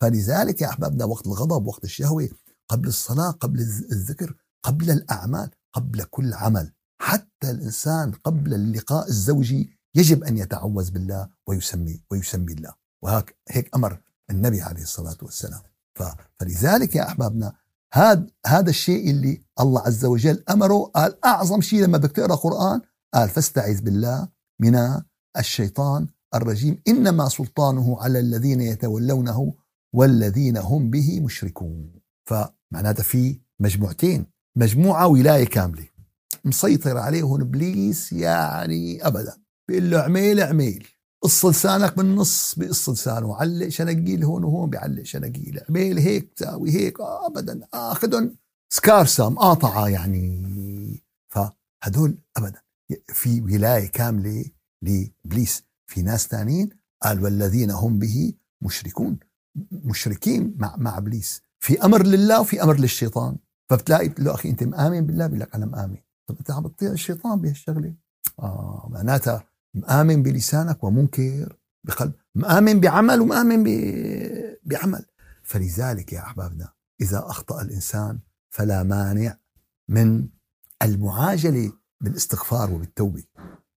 فلذلك 0.00 0.60
يا 0.60 0.68
احبابنا 0.68 1.04
وقت 1.04 1.26
الغضب 1.26 1.66
وقت 1.66 1.84
الشهوة 1.84 2.28
قبل 2.68 2.88
الصلاة 2.88 3.30
قبل 3.30 3.60
الذكر 3.92 4.34
قبل 4.62 4.90
الأعمال 4.90 5.50
قبل 5.72 6.04
كل 6.04 6.34
عمل. 6.34 6.72
حتى 7.02 7.50
الإنسان 7.50 8.12
قبل 8.12 8.54
اللقاء 8.54 9.08
الزوجي 9.08 9.78
يجب 9.94 10.24
أن 10.24 10.38
يتعوذ 10.38 10.90
بالله 10.90 11.28
ويسمي 11.46 12.00
ويسمي 12.10 12.52
الله. 12.52 12.74
وهيك 13.02 13.36
هيك 13.48 13.70
أمر 13.76 14.00
النبي 14.30 14.62
عليه 14.62 14.82
الصلاة 14.82 15.16
والسلام. 15.22 15.60
فلذلك 16.38 16.96
يا 16.96 17.08
أحبابنا 17.08 17.52
هذا 17.94 18.26
هذا 18.46 18.70
الشيء 18.70 19.10
اللي 19.10 19.42
الله 19.60 19.80
عز 19.80 20.04
وجل 20.04 20.44
أمره. 20.50 20.84
قال 20.84 21.24
أعظم 21.24 21.60
شيء 21.60 21.82
لما 21.82 21.98
بدك 21.98 22.12
تقرأ 22.12 22.34
قرآن؟ 22.34 22.80
قال 23.14 23.28
فاستعذ 23.28 23.80
بالله 23.80 24.28
من 24.60 25.02
الشيطان 25.38 26.06
الرجيم. 26.34 26.82
إنما 26.88 27.28
سلطانه 27.28 28.00
على 28.00 28.20
الذين 28.20 28.60
يتولونه 28.60 29.54
والذين 29.94 30.56
هم 30.56 30.90
به 30.90 31.20
مشركون. 31.20 31.92
فمعناتها 32.28 33.02
في 33.02 33.40
مجموعتين. 33.60 34.26
مجموعة 34.56 35.06
ولاية 35.06 35.46
كاملة. 35.46 35.88
مسيطر 36.44 36.98
عليهم 36.98 37.40
إبليس 37.40 38.12
يعني 38.12 39.06
ابدا. 39.06 39.36
بيقول 39.68 39.90
له 39.90 40.00
اعمل 40.00 40.40
اعمل. 40.40 40.84
قص 41.22 41.44
لسانك 41.44 41.96
بالنص 41.96 42.54
بقص 42.58 42.88
لسانه 42.88 43.36
علق 43.36 43.68
شنقيل 43.68 44.24
هون 44.24 44.44
وهون 44.44 44.70
بيعلق 44.70 45.02
شنقيل 45.02 45.58
اعمل 45.58 45.98
هيك 45.98 46.32
تساوي 46.32 46.70
هيك 46.70 47.00
آه 47.00 47.26
ابدا 47.26 47.60
اخذهم 47.74 48.36
سكارسة 48.72 49.30
مقاطعة 49.30 49.88
يعني. 49.88 51.02
فهدول 51.28 52.18
ابدا. 52.36 52.62
في 53.06 53.40
ولاية 53.40 53.86
كاملة 53.90 54.44
لإبليس. 54.82 55.64
في 55.86 56.02
ناس 56.02 56.26
ثانيين 56.26 56.68
قال 57.02 57.22
والذين 57.22 57.70
هم 57.70 57.98
به 57.98 58.32
مشركون 58.62 59.18
مشركين 59.72 60.54
مع 60.58 60.76
مع 60.76 60.98
إبليس. 60.98 61.42
في 61.60 61.84
أمر 61.84 62.06
لله 62.06 62.40
وفي 62.40 62.62
أمر 62.62 62.76
للشيطان. 62.76 63.36
فبتلاقي 63.70 64.08
بتقول 64.08 64.26
له 64.26 64.34
أخي 64.34 64.48
أنت 64.50 64.62
مآمن 64.62 65.06
بالله؟ 65.06 65.26
بيقول 65.26 65.40
لك 65.40 65.54
أنا 65.54 65.66
مآمن 65.66 65.96
طب 66.28 66.36
أنت 66.38 66.50
عم 66.50 66.62
بتطيع 66.62 66.90
الشيطان 66.92 67.40
بهالشغلة؟ 67.40 67.94
آه 68.38 68.88
معناتها 68.90 69.47
مآمن 69.74 70.22
بلسانك 70.22 70.84
ومنكر 70.84 71.56
بقلب. 71.86 72.12
مآمن 72.34 72.80
بعمل 72.80 73.20
ومآمن 73.20 73.64
بعمل. 74.64 75.06
فلذلك 75.42 76.12
يا 76.12 76.20
أحبابنا 76.20 76.72
إذا 77.00 77.18
أخطأ 77.18 77.62
الإنسان 77.62 78.18
فلا 78.50 78.82
مانع 78.82 79.38
من 79.88 80.28
المعاجلة 80.82 81.72
بالاستغفار 82.00 82.70
وبالتوبة. 82.70 83.24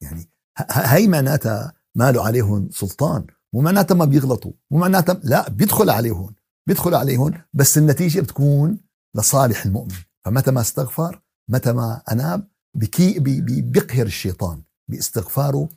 يعني 0.00 0.30
هي 0.70 1.08
معناتها 1.08 1.72
ما 1.94 2.12
له 2.12 2.26
عليهم 2.26 2.70
سلطان. 2.70 3.26
مو 3.52 3.60
معناتها 3.60 3.94
ما 3.94 4.04
بيغلطوا. 4.04 4.52
مو 4.70 4.78
معناتها 4.78 5.20
لا 5.24 5.50
بيدخل 5.50 5.90
عليهم 5.90 6.34
بيدخل 6.66 6.94
عليهم 6.94 7.32
بس 7.52 7.78
النتيجة 7.78 8.20
بتكون 8.20 8.80
لصالح 9.14 9.64
المؤمن. 9.64 9.94
فمتى 10.24 10.50
ما 10.50 10.60
استغفر 10.60 11.22
متى 11.48 11.72
ما 11.72 12.02
أناب 12.12 12.48
بكي 12.74 13.18
بي 13.18 13.40
بي 13.40 13.62
بيقهر 13.62 14.06
الشيطان 14.06 14.62
باستغفاره 14.88 15.68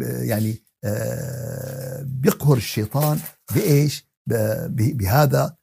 يعني 0.00 0.62
آه 0.84 2.02
بيقهر 2.02 2.56
الشيطان 2.56 3.18
بإيش؟ 3.54 4.06
بهذا 4.68 5.56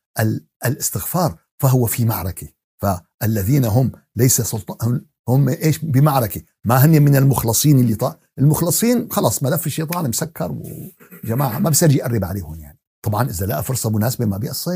الاستغفار. 0.65 1.38
فهو 1.60 1.86
في 1.86 2.06
معركة. 2.06 2.48
فالذين 2.82 3.65
هم 3.65 3.92
ليس 4.15 4.42
سلطان 4.42 5.01
هم 5.30 5.50
إيش؟ 5.50 5.77
بمعركة. 5.77 6.42
ما 6.65 6.86
هن 6.86 7.01
من 7.01 7.15
المخلصين 7.15 7.80
اللي 7.80 7.96
طا... 7.96 8.15
المخلصين 8.39 9.08
خلص 9.12 9.44
ملف 9.44 9.68
الشيطان 9.68 10.10
مسكر 10.10 10.56
وجماعة 11.24 11.60
ما 11.60 11.70
بصير 11.70 11.92
يقرب 11.92 12.25
عليهم 12.25 12.60
يعني. 12.60 12.80
طبعا 13.01 13.30
إذا 13.30 13.46
لقى 13.46 13.63
فرصة 13.63 13.89
مناسبة 13.89 14.25
ما 14.25 14.38
بيقصر. 14.38 14.72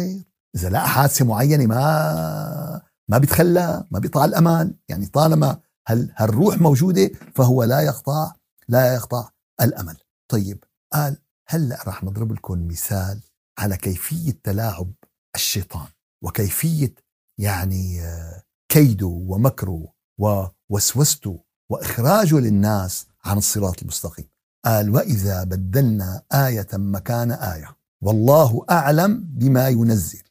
إذا 0.55 0.69
لقى 0.69 0.89
حادثة 0.89 1.25
معينة 1.25 1.65
ما 1.65 2.81
ما 3.09 3.17
بيتخلى 3.17 3.83
ما 3.91 3.99
بيقطع 3.99 4.25
الامل 4.25 4.75
يعني 4.89 5.05
طالما 5.05 5.57
هل 5.87 6.11
هالروح 6.15 6.61
موجودة 6.61 7.11
فهو 7.35 7.63
لا 7.63 7.81
يقطع 7.81 8.31
لا 8.69 8.93
يقطع 8.93 9.29
الأمل. 9.61 9.97
طيب 10.31 10.63
قال 10.93 11.17
هلا 11.47 11.83
راح 11.87 12.03
نضرب 12.03 12.33
لكم 12.33 12.67
مثال 12.67 13.21
على 13.59 13.77
كيفية 13.77 14.39
تلاعب 14.43 14.91
الشيطان 15.35 15.87
وكيفية 16.23 16.95
يعني 17.39 18.01
آه، 18.01 18.43
كيده 18.71 19.07
ومكره 19.07 19.93
ووسوسته 20.19 21.43
وإخراجه 21.71 22.35
للناس 22.35 23.07
عن 23.25 23.37
الصراط 23.37 23.81
المستقيم؟ 23.81 24.29
قال 24.65 24.89
وإذا 24.89 25.43
بدلنا 25.43 26.23
آية 26.33 26.67
مكان 26.73 27.31
آية 27.31 27.77
والله 28.03 28.65
أعلم 28.71 29.23
بما 29.23 29.67
ينزل. 29.67 30.23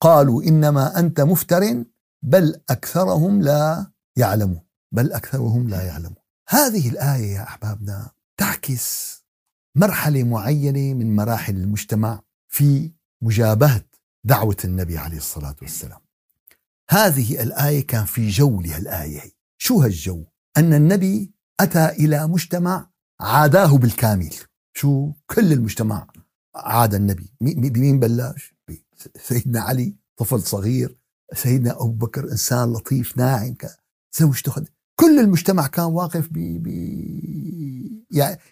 قالوا 0.00 0.42
إنما 0.42 0.98
أنت 0.98 1.20
مفتر 1.20 1.84
بل 2.24 2.60
أكثرهم 2.70 3.42
لا 3.42 3.86
يعلمون. 4.16 4.60
بل 4.94 5.12
أكثرهم 5.12 5.68
لا 5.68 5.82
يعلمون. 5.82 6.21
هذه 6.52 6.88
الآية 6.88 7.34
يا 7.34 7.42
أحبابنا 7.42 8.10
تعكس 8.36 9.18
مرحلة 9.76 10.24
معينة 10.24 10.94
من 10.94 11.16
مراحل 11.16 11.56
المجتمع 11.56 12.22
في 12.48 12.92
مجابهة 13.22 13.84
دعوة 14.24 14.56
النبي 14.64 14.98
عليه 14.98 15.16
الصلاة 15.16 15.56
والسلام. 15.62 16.00
هذه 16.90 17.42
الآية 17.42 17.86
كان 17.86 18.04
في 18.04 18.28
جو 18.28 18.60
لهالآية. 18.60 19.20
شو 19.58 19.80
هالجو؟ 19.80 20.24
أن 20.56 20.74
النبي 20.74 21.32
أتى 21.60 21.88
إلى 21.88 22.26
مجتمع 22.26 22.90
عاداه 23.20 23.76
بالكامل. 23.78 24.34
شو؟ 24.74 25.12
كل 25.26 25.52
المجتمع 25.52 26.06
عاد 26.54 26.94
النبي. 26.94 27.34
بمين 27.40 28.00
بلش 28.00 28.54
سيدنا 29.16 29.60
علي 29.60 29.96
طفل 30.16 30.42
صغير 30.42 30.98
سيدنا 31.34 31.72
أبو 31.72 31.92
بكر 31.92 32.30
إنسان 32.30 32.72
لطيف 32.72 33.16
ناعم 33.18 33.56
زوجته 34.18 34.64
كل 35.00 35.18
المجتمع 35.18 35.66
كان 35.66 35.84
واقف 35.84 36.28
ب 36.30 36.66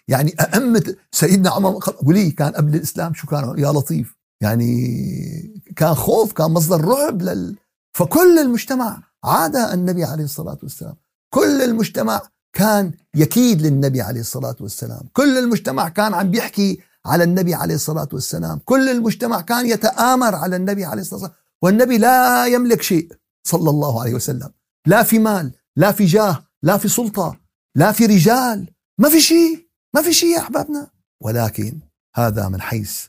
يعني 0.07 0.35
أئمة 0.39 0.95
سيدنا 1.11 1.49
عمر 1.49 1.79
ولي 2.03 2.31
كان 2.31 2.51
قبل 2.51 2.75
الإسلام 2.75 3.13
شو 3.13 3.27
كان؟ 3.27 3.59
يا 3.59 3.71
لطيف. 3.71 4.15
يعني 4.41 5.61
كان 5.75 5.95
خوف 5.95 6.33
كان 6.33 6.51
مصدر 6.51 6.85
رعب 6.85 7.21
لل 7.21 7.57
فكل 7.97 8.39
المجتمع 8.39 9.03
عاد 9.23 9.55
النبي 9.55 10.03
عليه 10.03 10.23
الصلاة 10.23 10.57
والسلام. 10.63 10.95
كل 11.33 11.61
المجتمع 11.61 12.21
كان 12.53 12.91
يكيد 13.15 13.61
للنبي 13.61 14.01
عليه 14.01 14.21
الصلاة 14.21 14.55
والسلام. 14.59 15.01
كل 15.13 15.37
المجتمع 15.37 15.89
كان 15.89 16.13
عم 16.13 16.31
بيحكي 16.31 16.79
على 17.05 17.23
النبي 17.23 17.53
عليه 17.53 17.75
الصلاة 17.75 18.09
والسلام. 18.13 18.59
كل 18.65 18.89
المجتمع 18.89 19.41
كان 19.41 19.65
يتآمر 19.65 20.35
على 20.35 20.55
النبي 20.55 20.85
عليه 20.85 21.01
الصلاة 21.01 21.21
والسلام. 21.21 21.37
والنبي 21.63 21.97
لا 21.97 22.45
يملك 22.45 22.81
شيء 22.81 23.11
صلى 23.47 23.69
الله 23.69 24.01
عليه 24.01 24.13
وسلم. 24.13 24.51
لا 24.87 25.03
في 25.03 25.19
مال 25.19 25.51
لا 25.75 25.91
في 25.91 26.05
جاه 26.05 26.43
لا 26.63 26.77
في 26.77 26.87
سلطة 26.87 27.37
لا 27.75 27.91
في 27.91 28.05
رجال. 28.05 28.73
ما 28.97 29.09
في 29.09 29.21
شيء 29.21 29.67
ما 29.95 30.01
في 30.01 30.13
شيء 30.13 30.35
يا 30.35 30.39
أحبابنا. 30.39 30.91
ولكن 31.21 31.79
هذا 32.15 32.49
من 32.49 32.61
حيث 32.61 33.05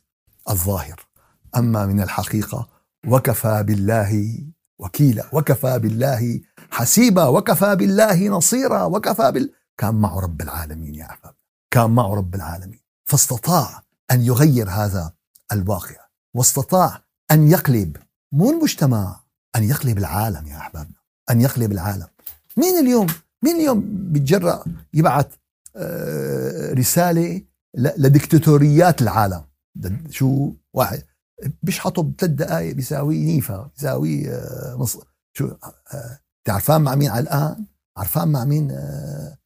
الظاهر. 0.50 1.06
أما 1.56 1.86
من 1.86 2.02
الحقيقة 2.02 2.68
وكفى 3.06 3.62
بالله 3.62 4.38
وكيلا 4.78 5.28
وكفى 5.32 5.78
بالله 5.78 6.40
حسيبا 6.70 7.24
وكفى 7.24 7.76
بالله 7.76 8.28
نصيرا 8.28 8.82
وكفى 8.84 9.32
بال 9.32 9.52
كان 9.78 9.94
معه 9.94 10.20
رب 10.20 10.40
العالمين 10.42 10.94
يا 10.94 11.04
أحباب. 11.10 11.34
كان 11.70 11.90
معه 11.90 12.14
رب 12.14 12.34
العالمين. 12.34 12.80
فاستطاع 13.04 13.82
أن 14.10 14.22
يغير 14.22 14.70
هذا 14.70 15.12
الواقع 15.52 15.96
واستطاع 16.34 17.02
أن 17.30 17.50
يقلب 17.50 17.96
مو 18.32 18.50
المجتمع 18.50 19.20
أن 19.56 19.64
يقلب 19.64 19.98
العالم 19.98 20.46
يا 20.46 20.56
أحبابنا 20.56 20.96
أن 21.30 21.40
يقلب 21.40 21.72
العالم. 21.72 22.06
مين 22.56 22.78
اليوم؟ 22.78 23.06
مين 23.44 23.56
اليوم 23.56 23.80
بيتجرأ 24.12 24.64
يبعث 24.94 25.26
آه، 25.76 26.72
رسالة 26.72 27.42
لديكتاتوريات 27.76 29.02
العالم؟ 29.02 29.44
شو 30.10 30.52
واحد 30.74 31.02
بيشحطوا 31.62 32.02
بثلاث 32.02 32.30
دقائق 32.30 32.74
بيساوي 32.74 33.24
نيفا 33.24 33.70
بيساوي 33.76 34.30
آه، 34.30 34.76
نص 34.78 34.98
شو 35.36 35.46
آه، 35.94 36.18
تعرفان 36.44 36.80
مع 36.82 36.94
مين 36.94 37.10
على 37.10 37.22
الان 37.22 37.66
عرفان 37.96 38.28
مع 38.28 38.44
مين؟ 38.44 38.70
آه، 38.70 39.38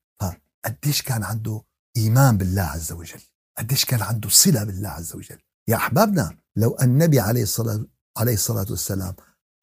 قديش 0.65 1.03
كان 1.03 1.23
عنده 1.23 1.63
إيمان 1.97 2.37
بالله 2.39 2.63
عز 2.63 2.93
وجل؟ 2.93 3.21
قديش 3.59 3.85
كان 3.85 4.03
عنده 4.03 4.29
صلة 4.29 4.65
بالله 4.65 4.89
عز 4.89 5.15
وجل؟ 5.15 5.39
يا 5.69 5.77
أحبابنا 5.77 6.39
لو 6.57 6.77
النبي 6.83 7.21
عليه 7.21 7.43
الصلاة 7.43 7.85
عليه 8.19 8.35
الصلاة 8.35 8.67
والسلام 8.71 9.15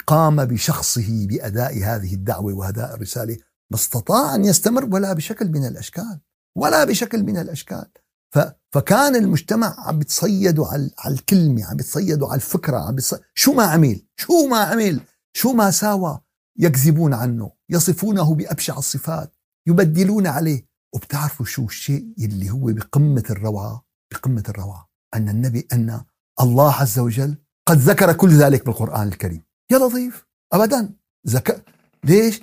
قام 0.08 0.46
بشخصه 0.46 1.28
بأداء 1.28 1.84
هذه 1.84 2.14
الدعوة 2.14 2.54
واداء 2.54 2.96
الرسالة 2.96 3.38
ما 3.72 3.78
استطاع 3.78 4.36
أن 4.36 4.46
يستمر 4.46 4.90
ولا 4.92 5.14
بشكل 5.14 5.50
من 5.50 5.66
الأشكال 5.66 6.20
ولا 6.58 6.84
بشكل 6.84 7.24
من 7.24 7.38
الأشكال. 7.38 7.86
فكان 8.72 9.16
المجتمع 9.16 9.76
عم 9.78 10.00
بيتصيدوا 10.00 10.68
على 10.68 10.92
الكلمة 11.08 11.66
عم 11.66 11.78
بيتصيدوا 11.78 12.28
على 12.28 12.36
الفكرة 12.36 12.78
عم. 12.78 12.98
شو 13.36 13.54
ما 13.54 13.64
عمل 13.64 14.06
شو 14.18 14.48
ما 14.48 14.58
عمل 14.58 15.00
شو 15.34 15.54
ما 15.54 15.72
ساوى 15.72 16.22
يكذبون 16.60 17.14
عنه 17.14 17.52
يصفونه 17.70 18.36
بأبشع 18.36 18.78
الصفات 18.78 19.36
يبدلون 19.68 20.28
عليه. 20.28 20.74
وبتعرفوا 20.96 21.46
شو 21.46 21.66
الشيء 21.66 22.14
اللي 22.18 22.50
هو 22.50 22.66
بقمة 22.66 23.24
الروعة؟ 23.30 23.86
بقمة 24.14 24.44
الروعة 24.50 24.90
أن 25.16 25.30
النبي 25.30 25.68
أن 25.74 26.02
الله 26.42 26.74
عز 26.74 27.00
وجل 27.00 27.38
قد 27.66 27.78
ذكر 27.78 28.14
كل 28.14 28.30
ذلك 28.30 28.66
بالقرآن 28.66 29.08
الكريم. 29.08 29.44
يا 29.72 29.78
لطيف 29.78 30.26
أبدا. 30.54 30.90
ذكر 31.28 31.62
ليش؟ 32.04 32.42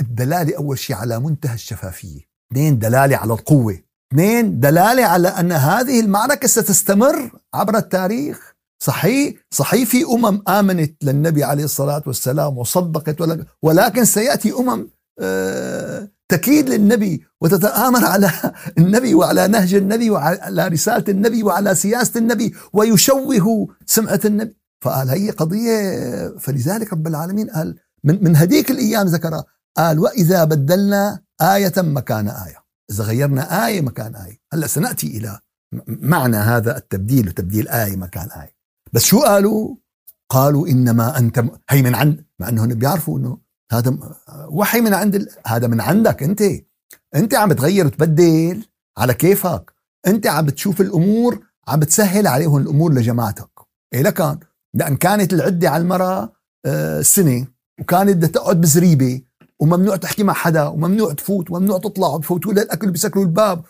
الدلالة 0.00 0.56
أول 0.56 0.78
شيء 0.78 0.96
على 0.96 1.20
منتهى 1.20 1.54
الشفافية. 1.54 2.20
اثنين 2.52 2.78
دلالة 2.78 3.16
على 3.16 3.32
القوة. 3.32 3.78
اثنين 4.12 4.60
دلالة 4.60 5.04
على 5.04 5.28
أن 5.28 5.52
هذه 5.52 6.00
المعركة 6.00 6.48
ستستمر 6.48 7.30
عبر 7.54 7.76
التاريخ. 7.76 8.54
صحيح 8.82 9.34
صحيح 9.50 9.88
في 9.88 10.04
أمم 10.04 10.42
آمنت 10.48 11.04
للنبي 11.04 11.44
عليه 11.44 11.64
الصلاة 11.64 12.02
والسلام 12.06 12.58
وصدقت 12.58 13.16
ولكن 13.62 14.04
سيأتي 14.04 14.52
أمم 14.52 14.88
آه، 15.20 16.08
تكيد 16.28 16.68
للنبي 16.68 17.24
وتتآمر 17.40 18.04
على 18.04 18.30
النبي 18.78 19.14
وعلى 19.14 19.48
نهج 19.48 19.74
النبي 19.74 20.10
وعلى 20.10 20.68
رسالة 20.68 21.04
النبي 21.08 21.42
وعلى 21.42 21.74
سياسة 21.74 22.18
النبي 22.18 22.54
ويشوه 22.72 23.68
سمعة 23.86 24.20
النبي. 24.24 24.56
فقال 24.84 25.08
هي 25.08 25.30
قضية 25.30 25.78
فلذلك 26.38 26.92
رب 26.92 27.06
العالمين 27.06 27.50
قال 27.50 27.78
من, 28.04 28.24
من 28.24 28.36
هديك 28.36 28.70
الأيام 28.70 29.06
ذكرها 29.06 29.44
قال 29.76 29.98
وإذا 29.98 30.44
بدلنا 30.44 31.20
آية 31.42 31.72
مكان 31.76 32.28
آية. 32.28 32.64
إذا 32.90 33.04
غيرنا 33.04 33.66
آية 33.66 33.80
مكان 33.80 34.16
آية. 34.16 34.40
هلأ 34.52 34.66
سنأتي 34.66 35.06
إلى 35.06 35.38
معنى 35.86 36.36
هذا 36.36 36.76
التبديل 36.76 37.28
وتبديل 37.28 37.68
آية 37.68 37.96
مكان 37.96 38.28
آية. 38.30 38.56
بس 38.92 39.02
شو 39.02 39.20
قالوا؟ 39.20 39.76
قالوا 40.28 40.68
إنما 40.68 41.18
أنت 41.18 41.44
هي 41.70 41.82
من 41.82 41.94
عند 41.94 42.24
مع 42.38 42.48
أنهم 42.48 42.68
بيعرفوا 42.68 43.18
أنه 43.18 43.38
هذا 43.72 43.98
وحي 44.48 44.80
من 44.80 44.94
عند 44.94 45.14
ال... 45.14 45.28
هذا 45.46 45.66
من 45.66 45.80
عندك 45.80 46.22
أنت. 46.22 46.42
أنت 47.14 47.34
عم 47.34 47.48
بتغير 47.48 47.86
وتبدل 47.86 48.64
على 48.98 49.14
كيفك. 49.14 49.72
أنت 50.06 50.26
عم 50.26 50.46
بتشوف 50.46 50.80
الأمور 50.80 51.46
عم 51.68 51.80
بتسهل 51.80 52.26
عليهم 52.26 52.56
الأمور 52.56 52.92
لجماعتك. 52.92 53.50
إيه 53.92 54.02
لكن 54.02 54.38
لأن 54.74 54.96
كانت 54.96 55.32
العدة 55.32 55.70
على 55.70 55.82
المرأة 55.82 56.32
آه 56.66 57.02
سنة 57.02 57.46
وكانت 57.80 58.16
بدها 58.16 58.28
تقعد 58.28 58.60
بزريبة 58.60 59.22
وممنوع 59.60 59.96
تحكي 59.96 60.22
مع 60.22 60.32
حدا 60.32 60.66
وممنوع 60.66 61.12
تفوت 61.12 61.50
وممنوع 61.50 61.78
تطلع 61.78 62.08
وبفوتوا 62.08 62.52
لها 62.52 62.62
الأكل 62.62 62.90
بيسكروا 62.90 63.24
الباب. 63.24 63.64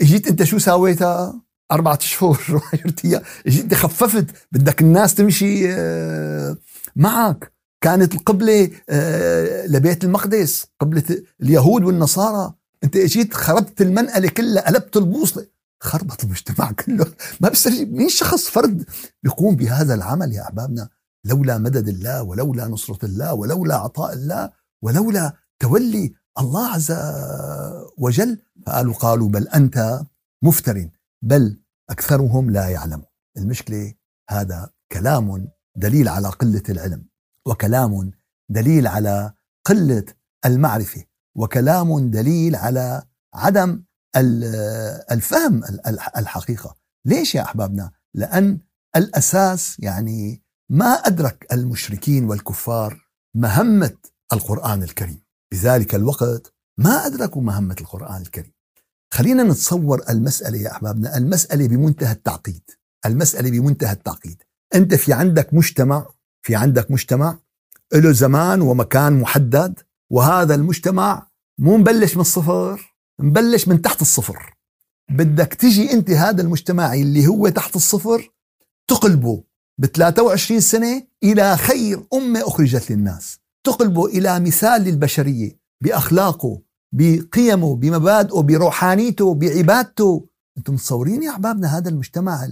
إجيت 0.00 0.28
أنت 0.28 0.42
شو 0.42 0.58
سويتها؟ 0.58 1.40
أربعة 1.72 1.98
شهور 2.00 2.62
أيام. 3.04 3.22
إجيت 3.46 3.74
خففت 3.74 4.26
بدك 4.52 4.80
الناس 4.80 5.14
تمشي 5.14 5.72
آه، 5.72 6.56
معك. 6.96 7.52
كانت 7.80 8.14
القبلة 8.14 8.70
آه، 8.90 9.66
لبيت 9.66 10.04
المقدس 10.04 10.66
قبلة 10.80 11.02
اليهود 11.42 11.84
والنصارى. 11.84 12.54
أنت 12.84 12.96
إجيت 12.96 13.34
خربت 13.34 13.82
المنقلة 13.82 14.28
كلها 14.28 14.66
قلبت 14.66 14.96
البوصلة. 14.96 15.46
خربط 15.80 16.24
المجتمع 16.24 16.72
كله. 16.84 17.06
ما 17.40 17.48
بيصير 17.48 17.86
مين 17.86 18.08
شخص 18.08 18.48
فرد 18.48 18.84
بيقوم 19.22 19.56
بهذا 19.56 19.94
العمل 19.94 20.32
يا 20.32 20.42
أحبابنا؟ 20.42 20.88
لولا 21.24 21.58
مدد 21.58 21.88
الله 21.88 22.22
ولولا 22.22 22.66
نصرة 22.68 23.04
الله 23.04 23.34
ولولا 23.34 23.76
عطاء 23.76 24.12
الله 24.12 24.50
ولولا 24.82 25.32
تولي 25.58 26.14
الله 26.38 26.68
عز 26.68 26.92
وجل. 27.98 28.38
فقالوا 28.66 28.94
قالوا 28.94 29.28
بل 29.28 29.48
أنت 29.48 30.00
مفتر 30.42 30.90
بل 31.22 31.60
أكثرهم 31.90 32.50
لا 32.50 32.68
يعلمون. 32.68 33.06
المشكلة 33.36 33.94
هذا 34.30 34.70
كلام 34.92 35.48
دليل 35.76 36.08
على 36.08 36.28
قلة 36.28 36.62
العلم 36.68 37.06
وكلام 37.46 38.10
دليل 38.50 38.86
على 38.86 39.32
قلة 39.64 40.04
المعرفة 40.46 41.04
وكلام 41.36 42.10
دليل 42.10 42.56
على 42.56 43.02
عدم 43.34 43.82
الفهم 44.16 45.64
الحقيقة. 46.16 46.76
ليش 47.04 47.34
يا 47.34 47.42
أحبابنا؟ 47.42 47.90
لأن 48.14 48.58
الأساس 48.96 49.76
يعني 49.78 50.42
ما 50.70 50.92
أدرك 50.92 51.46
المشركين 51.52 52.24
والكفار 52.24 53.08
مهمة 53.36 53.96
القرآن 54.32 54.82
الكريم. 54.82 55.24
بذلك 55.52 55.94
الوقت 55.94 56.54
ما 56.78 57.06
أدركوا 57.06 57.42
مهمة 57.42 57.76
القرآن 57.80 58.22
الكريم. 58.22 58.52
خلينا 59.14 59.42
نتصور 59.42 60.02
المسألة 60.10 60.58
يا 60.58 60.72
أحبابنا 60.72 61.16
المسألة 61.16 61.68
بمنتهى 61.68 62.12
التعقيد. 62.12 62.70
المسألة 63.06 63.50
بمنتهى 63.50 63.92
التعقيد. 63.92 64.42
أنت 64.74 64.94
في 64.94 65.12
عندك 65.12 65.54
مجتمع 65.54 66.06
في 66.42 66.54
عندك 66.54 66.90
مجتمع 66.90 67.38
له 67.94 68.12
زمان 68.12 68.60
ومكان 68.60 69.20
محدد 69.20 69.80
وهذا 70.10 70.54
المجتمع 70.54 71.28
مو 71.58 71.76
مبلش 71.76 72.14
من 72.14 72.20
الصفر. 72.20 72.93
مبلش 73.20 73.68
من 73.68 73.82
تحت 73.82 74.00
الصفر. 74.02 74.56
بدك 75.10 75.54
تجي 75.54 75.92
انت 75.92 76.10
هذا 76.10 76.42
المجتمع 76.42 76.94
اللي 76.94 77.26
هو 77.26 77.48
تحت 77.48 77.76
الصفر 77.76 78.32
تقلبه 78.88 79.44
ب 79.78 79.86
23 79.86 80.60
سنة 80.60 81.06
إلى 81.22 81.56
خير 81.56 82.06
أمة 82.14 82.40
أخرجت 82.40 82.90
للناس. 82.90 83.38
تقلبه 83.66 84.06
إلى 84.06 84.40
مثال 84.40 84.82
للبشرية 84.82 85.58
بأخلاقه 85.82 86.62
بقيمه 86.94 87.76
بمبادئه 87.76 88.40
بروحانيته 88.40 89.34
بعبادته. 89.34 90.28
أنتم 90.58 90.74
متصورين 90.74 91.22
يا 91.22 91.30
أحبابنا 91.30 91.78
هذا 91.78 91.88
المجتمع 91.88 92.48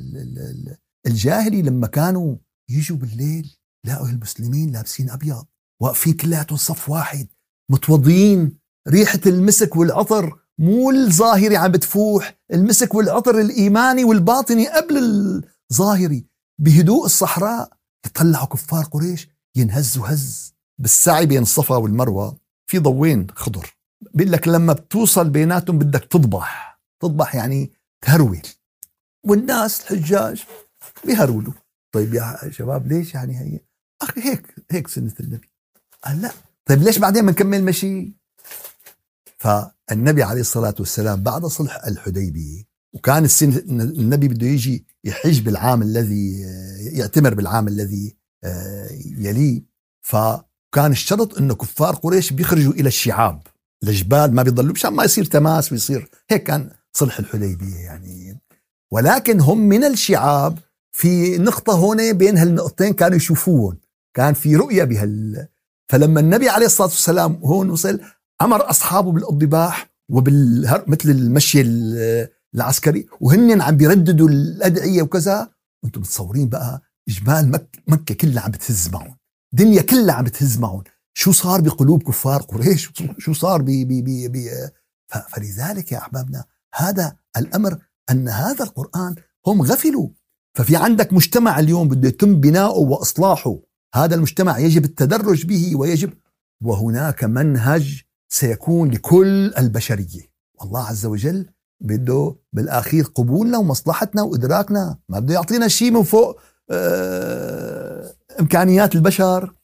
الجاهلي 1.06 1.62
لما 1.62 1.86
كانوا 1.86 2.36
يجوا 2.70 2.96
بالليل 2.96 3.56
لاقوا 3.86 4.08
المسلمين 4.08 4.72
لابسين 4.72 5.10
أبيض 5.10 5.44
واقفين 5.82 6.12
كلياتهم 6.12 6.58
صف 6.58 6.88
واحد 6.88 7.26
متوضيين 7.70 8.58
ريحة 8.88 9.20
المسك 9.26 9.76
والعطر 9.76 10.41
مو 10.58 10.90
الظاهري 10.90 11.56
عم 11.56 11.72
بتفوح 11.72 12.38
المسك 12.52 12.94
والعطر 12.94 13.40
الإيماني 13.40 14.04
والباطني 14.04 14.68
قبل 14.68 14.96
الظاهري. 15.70 16.26
بهدوء 16.58 17.04
الصحراء 17.04 17.72
يطلعوا 18.06 18.46
كفار 18.46 18.84
قريش 18.84 19.28
ينهزوا 19.56 20.08
هز. 20.08 20.54
بالسعي 20.78 21.26
بين 21.26 21.42
الصفا 21.42 21.76
والمروة 21.76 22.36
في 22.66 22.78
ضوين 22.78 23.26
خضر. 23.30 23.76
بيقول 24.14 24.32
لك 24.32 24.48
لما 24.48 24.72
بتوصل 24.72 25.30
بيناتهم 25.30 25.78
بدك 25.78 26.04
تضبح. 26.04 26.80
تضبح 27.02 27.34
يعني 27.34 27.72
تهرول 28.04 28.42
والناس 29.26 29.80
الحجاج 29.80 30.44
بيهرولوا. 31.04 31.52
طيب 31.92 32.14
يا 32.14 32.50
شباب 32.50 32.92
ليش 32.92 33.14
يعني 33.14 33.38
هي؟ 33.40 33.60
أخي 34.02 34.20
هيك 34.20 34.54
هيك 34.70 34.88
سنة 34.88 35.14
النبي. 35.20 35.50
قال 36.04 36.22
لا. 36.22 36.30
طيب 36.66 36.82
ليش 36.82 36.98
بعدين 36.98 37.26
بنكمل 37.26 37.64
مشي؟ 37.64 38.12
فالنبي 39.92 40.22
عليه 40.22 40.40
الصلاة 40.40 40.74
والسلام 40.78 41.22
بعد 41.22 41.46
صلح 41.46 41.84
الحديبية 41.86 42.62
وكان 42.94 43.24
السنة 43.24 43.56
النبي 43.58 44.28
بده 44.28 44.46
يجي 44.46 44.86
يحج 45.04 45.40
بالعام 45.40 45.82
الذي 45.82 46.40
يعتمر 46.80 47.34
بالعام 47.34 47.68
الذي 47.68 48.16
آه، 48.44 48.88
يليه. 49.18 49.62
فكان 50.00 50.90
الشرط 50.90 51.38
إنه 51.38 51.54
كفار 51.54 51.94
قريش 51.94 52.32
بيخرجوا 52.32 52.72
إلى 52.72 52.88
الشعاب 52.88 53.42
الجبال 53.82 54.34
ما 54.34 54.42
بيضلوا 54.42 54.72
مشان 54.72 54.92
ما 54.92 55.04
يصير 55.04 55.24
تماس 55.24 55.72
ويصير. 55.72 56.10
هيك 56.30 56.42
كان 56.42 56.70
صلح 56.92 57.18
الحديبية 57.18 57.76
يعني. 57.76 58.40
ولكن 58.92 59.40
هم 59.40 59.58
من 59.58 59.84
الشعاب 59.84 60.58
في 60.92 61.38
نقطة 61.38 61.72
هون 61.72 62.12
بين 62.12 62.38
هالنقطتين 62.38 62.92
كانوا 62.92 63.16
يشوفوهم 63.16 63.78
كان 64.14 64.34
في 64.34 64.56
رؤية 64.56 64.84
بهال. 64.84 65.48
فلما 65.88 66.20
النبي 66.20 66.48
عليه 66.48 66.66
الصلاة 66.66 66.88
والسلام 66.88 67.40
هون 67.44 67.70
وصل 67.70 68.00
أمر 68.42 68.70
أصحابه 68.70 69.12
بالضباح 69.12 69.90
وبال 70.10 70.84
مثل 70.86 71.10
المشي 71.10 71.60
العسكري 72.54 73.06
وهن 73.20 73.60
عم 73.60 73.76
بيرددوا 73.76 74.28
الأدعية 74.28 75.02
وكذا. 75.02 75.50
وأنتم 75.82 76.00
متصورين 76.00 76.48
بقى 76.48 76.82
جبال 77.08 77.50
مك 77.50 77.82
مكة 77.88 78.14
كلها 78.14 78.42
عم 78.42 78.50
بتهز 78.50 78.88
معهم. 78.88 79.16
دنيا 79.52 79.82
كلها 79.82 80.14
عم 80.14 80.24
بتهز 80.24 80.58
معهم. 80.58 80.82
شو 81.14 81.32
صار 81.32 81.60
بقلوب 81.60 82.02
كفار 82.02 82.42
قريش؟ 82.42 82.90
شو 83.18 83.32
صار 83.32 83.62
بي 83.62 83.84
بي 83.84 84.02
بي 84.02 84.28
بي 84.28 84.50
فلذلك 85.28 85.92
يا 85.92 85.98
أحبابنا 85.98 86.44
هذا 86.74 87.16
الأمر 87.36 87.78
أن 88.10 88.28
هذا 88.28 88.64
القرآن 88.64 89.14
هم 89.46 89.62
غفلوا. 89.62 90.08
ففي 90.54 90.76
عندك 90.76 91.12
مجتمع 91.12 91.58
اليوم 91.58 91.88
بده 91.88 92.08
يتم 92.08 92.40
بناؤه 92.40 92.78
وإصلاحه. 92.78 93.58
هذا 93.94 94.14
المجتمع 94.14 94.58
يجب 94.58 94.84
التدرج 94.84 95.46
به 95.46 95.76
ويجب 95.76 96.12
وهناك 96.62 97.24
منهج 97.24 98.02
سيكون 98.32 98.90
لكل 98.90 99.54
البشرية. 99.58 100.32
والله 100.60 100.80
عز 100.80 101.06
وجل 101.06 101.46
بده 101.80 102.36
بالأخير 102.52 103.04
قبولنا 103.04 103.58
ومصلحتنا 103.58 104.22
وإدراكنا. 104.22 104.98
ما 105.08 105.18
بده 105.18 105.34
يعطينا 105.34 105.68
شيء 105.68 105.90
من 105.90 106.02
فوق 106.02 106.40
آه 106.70 108.14
إمكانيات 108.40 108.94
البشر. 108.94 109.54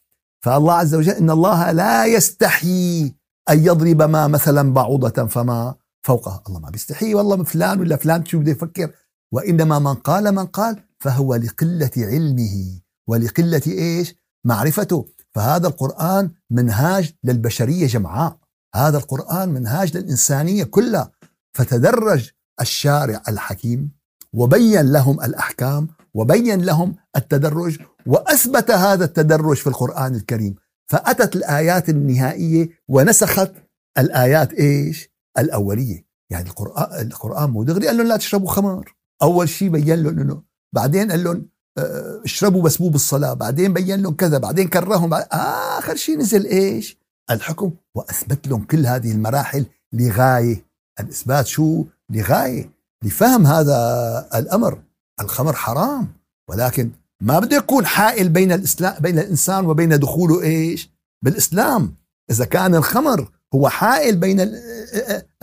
فالله 0.44 0.72
عز 0.72 0.94
وجل 0.94 1.12
إن 1.12 1.30
الله 1.30 1.72
لا 1.72 2.06
يستحي 2.06 3.14
أن 3.50 3.64
يضرب 3.64 4.02
ما 4.02 4.26
مثلا 4.26 4.72
بعوضة 4.72 5.26
فما 5.26 5.74
فوقها. 6.06 6.42
الله 6.48 6.60
ما 6.60 6.70
بيستحي 6.70 7.14
والله 7.14 7.44
فلان 7.44 7.80
ولا 7.80 7.96
فلان 7.96 8.24
شو 8.24 8.38
بده 8.38 8.52
يفكر. 8.52 8.90
وإنما 9.32 9.78
من 9.78 9.94
قال 9.94 10.34
من 10.34 10.46
قال 10.46 10.82
فهو 10.98 11.34
لقلة 11.34 11.90
علمه 11.96 12.80
ولقلة 13.08 13.62
إيش؟ 13.66 14.14
معرفته. 14.44 15.08
فهذا 15.30 15.66
القرآن 15.68 16.30
منهاج 16.50 17.14
للبشرية 17.24 17.86
جمعاء. 17.86 18.47
هذا 18.74 18.98
القرآن 18.98 19.48
منهاج 19.48 19.96
للإنسانية 19.96 20.64
كلها. 20.64 21.10
فتدرج 21.52 22.30
الشارع 22.60 23.22
الحكيم 23.28 23.90
وبين 24.32 24.92
لهم 24.92 25.20
الأحكام 25.20 25.88
وبين 26.14 26.60
لهم 26.64 26.96
التدرج 27.16 27.78
وأثبت 28.06 28.70
هذا 28.70 29.04
التدرج 29.04 29.56
في 29.56 29.66
القرآن 29.66 30.14
الكريم. 30.14 30.54
فأتت 30.90 31.36
الآيات 31.36 31.88
النهائية 31.88 32.68
ونسخت 32.88 33.52
الآيات 33.98 34.52
إيش؟ 34.52 35.10
الأولية. 35.38 36.08
يعني 36.30 36.48
القران 36.48 37.06
القرآن 37.06 37.50
مو 37.50 37.62
دغري 37.62 37.86
قال 37.86 37.96
لهم 37.96 38.06
لا 38.06 38.16
تشربوا 38.16 38.48
خمر 38.48 38.94
أول 39.22 39.48
شيء 39.48 39.68
بين 39.68 40.02
لهم 40.02 40.18
إنه 40.18 40.42
بعدين 40.74 41.10
قال 41.10 41.24
لهم 41.24 41.48
آه، 41.78 42.20
اشربوا 42.24 42.62
بس 42.62 42.80
مو 42.80 42.88
بالصلاة. 42.88 43.34
بعدين 43.34 43.72
بين 43.72 44.02
لهم 44.02 44.14
كذا 44.14 44.38
بعدين 44.38 44.68
كرههم. 44.68 45.10
بعد 45.10 45.26
آخر 45.32 45.96
شيء 45.96 46.18
نزل 46.18 46.46
إيش؟ 46.46 46.98
الحكم 47.30 47.70
وأثبت 47.94 48.48
لهم 48.48 48.64
كل 48.64 48.86
هذه 48.86 49.12
المراحل 49.12 49.66
لغاية 49.92 50.64
الإثبات 51.00 51.46
شو؟ 51.46 51.84
لغاية 52.10 52.70
لفهم 53.04 53.46
هذا 53.46 54.28
الأمر 54.34 54.82
الخمر 55.20 55.52
حرام 55.52 56.08
ولكن 56.50 56.90
ما 57.22 57.38
بده 57.38 57.56
يكون 57.56 57.86
حائل 57.86 58.28
بين 58.28 58.52
الإسلام 58.52 59.02
بين 59.02 59.18
الإنسان 59.18 59.66
وبين 59.66 59.98
دخوله 59.98 60.42
إيش؟ 60.42 60.90
بالإسلام 61.24 61.94
إذا 62.30 62.44
كان 62.44 62.74
الخمر 62.74 63.32
هو 63.54 63.68
حائل 63.68 64.16
بين 64.16 64.40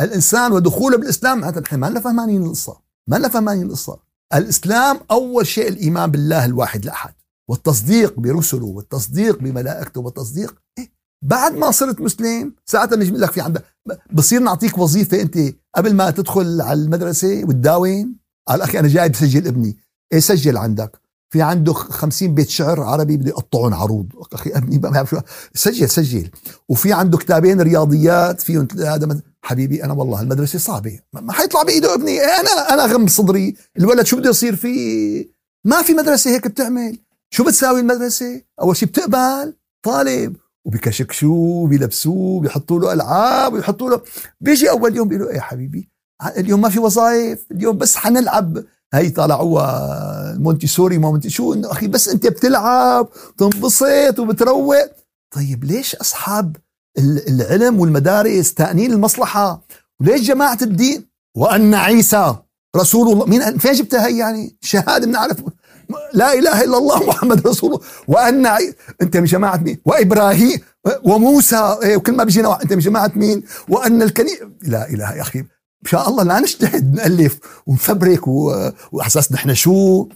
الإنسان 0.01 0.51
ودخوله 0.51 0.97
بالإسلام 0.97 1.39
معناتها 1.39 1.61
نحن 1.61 1.75
ما 1.75 1.87
لنا 1.87 1.99
فهمانين 1.99 2.43
القصة 2.43 2.81
ما 3.09 3.15
لنا 3.15 3.27
فهمانين 3.27 3.65
القصة 3.65 3.99
الإسلام 4.33 4.99
أول 5.11 5.47
شيء 5.47 5.67
الإيمان 5.67 6.11
بالله 6.11 6.45
الواحد 6.45 6.83
الأحد 6.83 7.13
والتصديق 7.49 8.19
برسله 8.19 8.65
والتصديق 8.65 9.39
بملائكته 9.39 10.01
والتصديق 10.01 10.55
إيه؟ 10.77 10.94
بعد 11.25 11.53
ما 11.53 11.71
صرت 11.71 12.01
مسلم 12.01 12.53
ساعتها 12.65 12.95
نجم 12.95 13.15
لك 13.15 13.31
في 13.31 13.41
عندك 13.41 13.63
بصير 14.13 14.41
نعطيك 14.41 14.77
وظيفة 14.77 15.21
أنت 15.21 15.37
قبل 15.75 15.93
ما 15.93 16.09
تدخل 16.11 16.61
على 16.61 16.81
المدرسة 16.81 17.43
وتداوم 17.43 18.15
قال 18.47 18.61
أخي 18.61 18.79
أنا 18.79 18.87
جاي 18.87 19.09
بسجل 19.09 19.47
ابني. 19.47 19.77
إيه 20.13 20.19
سجل 20.19 20.57
عندك. 20.57 21.01
في 21.29 21.41
عنده 21.41 21.73
50 21.73 22.35
بيت 22.35 22.49
شعر 22.49 22.81
عربي 22.81 23.17
بده 23.17 23.29
يقطعهم 23.29 23.73
عروض. 23.73 24.07
أخي 24.33 24.49
ابني 24.49 24.77
ما 24.77 24.89
بعرف 24.89 25.09
شو. 25.09 25.19
سجل 25.53 25.89
سجل. 25.89 26.29
وفي 26.69 26.93
عنده 26.93 27.17
كتابين 27.17 27.61
رياضيات 27.61 28.41
فيهم 28.41 28.67
هذا 28.79 29.21
حبيبي 29.41 29.83
أنا 29.83 29.93
والله 29.93 30.21
المدرسة 30.21 30.59
صعبة. 30.59 30.99
ما 31.13 31.33
حيطلع 31.33 31.63
بإيده 31.63 31.93
ابني. 31.93 32.11
إيه 32.11 32.39
أنا 32.39 32.73
أنا 32.73 32.93
غم 32.93 33.07
صدري. 33.07 33.55
الولد 33.79 34.05
شو 34.05 34.17
بده 34.17 34.29
يصير 34.29 34.55
فيه؟ 34.55 35.25
ما 35.65 35.81
في 35.81 35.93
مدرسة 35.93 36.31
هيك 36.31 36.47
بتعمل. 36.47 36.97
شو 37.29 37.43
بتساوي 37.43 37.79
المدرسة؟ 37.79 38.41
أول 38.61 38.77
شيء 38.77 38.89
بتقبل 38.89 39.53
طالب. 39.83 40.35
وبكشكشوه 40.65 41.67
بيلبسوه 41.67 42.41
بيحطوا 42.41 42.79
له 42.79 42.93
ألعاب 42.93 43.53
ويحطوا 43.53 43.89
له. 43.89 44.01
بيجي 44.41 44.69
أول 44.69 44.95
يوم 44.95 45.07
بيقول 45.07 45.25
له 45.25 45.31
إيه 45.31 45.39
حبيبي؟ 45.39 45.89
اليوم 46.37 46.61
ما 46.61 46.69
في 46.69 46.79
وظائف 46.79 47.45
اليوم 47.51 47.77
بس 47.77 47.95
حنلعب. 47.95 48.63
هي 48.93 49.09
طلعوها 49.09 50.35
مونتيسوري 50.37 50.97
ما 50.97 51.09
مونتي 51.09 51.29
شو 51.29 51.61
أخي 51.63 51.87
بس 51.87 52.09
أنت 52.09 52.27
بتلعب 52.27 53.09
تنبسط 53.37 54.19
وبتروق. 54.19 54.85
طيب 55.35 55.63
ليش 55.63 55.95
أصحاب 55.95 56.55
العلم 57.27 57.79
والمدارس 57.79 58.53
تأنين 58.53 58.93
المصلحة؟ 58.93 59.65
وليش 60.01 60.21
جماعة 60.21 60.57
الدين؟ 60.61 61.05
وأن 61.37 61.73
عيسى 61.73 62.35
رسول 62.75 63.13
الله 63.13 63.25
مين؟ 63.25 63.57
فين 63.57 63.73
جبتها 63.73 64.07
هي 64.07 64.17
يعني؟ 64.17 64.57
شهادة 64.61 65.05
بنعرف. 65.05 65.43
لا 66.13 66.33
إله 66.33 66.63
إلا 66.63 66.77
الله 66.77 67.07
محمد 67.07 67.47
رسول 67.47 67.73
الله. 67.73 67.85
وأن 68.07 68.45
أنت 69.01 69.17
من 69.17 69.25
جماعة 69.25 69.57
مين؟ 69.57 69.81
وإبراهيم 69.85 70.59
وموسى. 71.03 71.77
إيه 71.83 71.97
وكل 71.97 72.15
ما 72.15 72.23
بيجي 72.23 72.41
نوع 72.41 72.61
أنت 72.61 72.73
من 72.73 72.79
جماعة 72.79 73.11
مين؟ 73.15 73.43
وأن 73.69 74.01
الكنيسه 74.01 74.49
لا 74.61 74.89
إله 74.89 75.13
يا 75.15 75.21
أخي. 75.21 75.39
إن 75.39 75.89
شاء 75.89 76.09
الله 76.09 76.23
لا 76.23 76.39
نجتهد 76.39 76.93
نألف 76.93 77.39
ونفبرك 77.67 78.27
وأحساس 78.91 79.31
نحن 79.31 79.53
شو؟ 79.53 80.07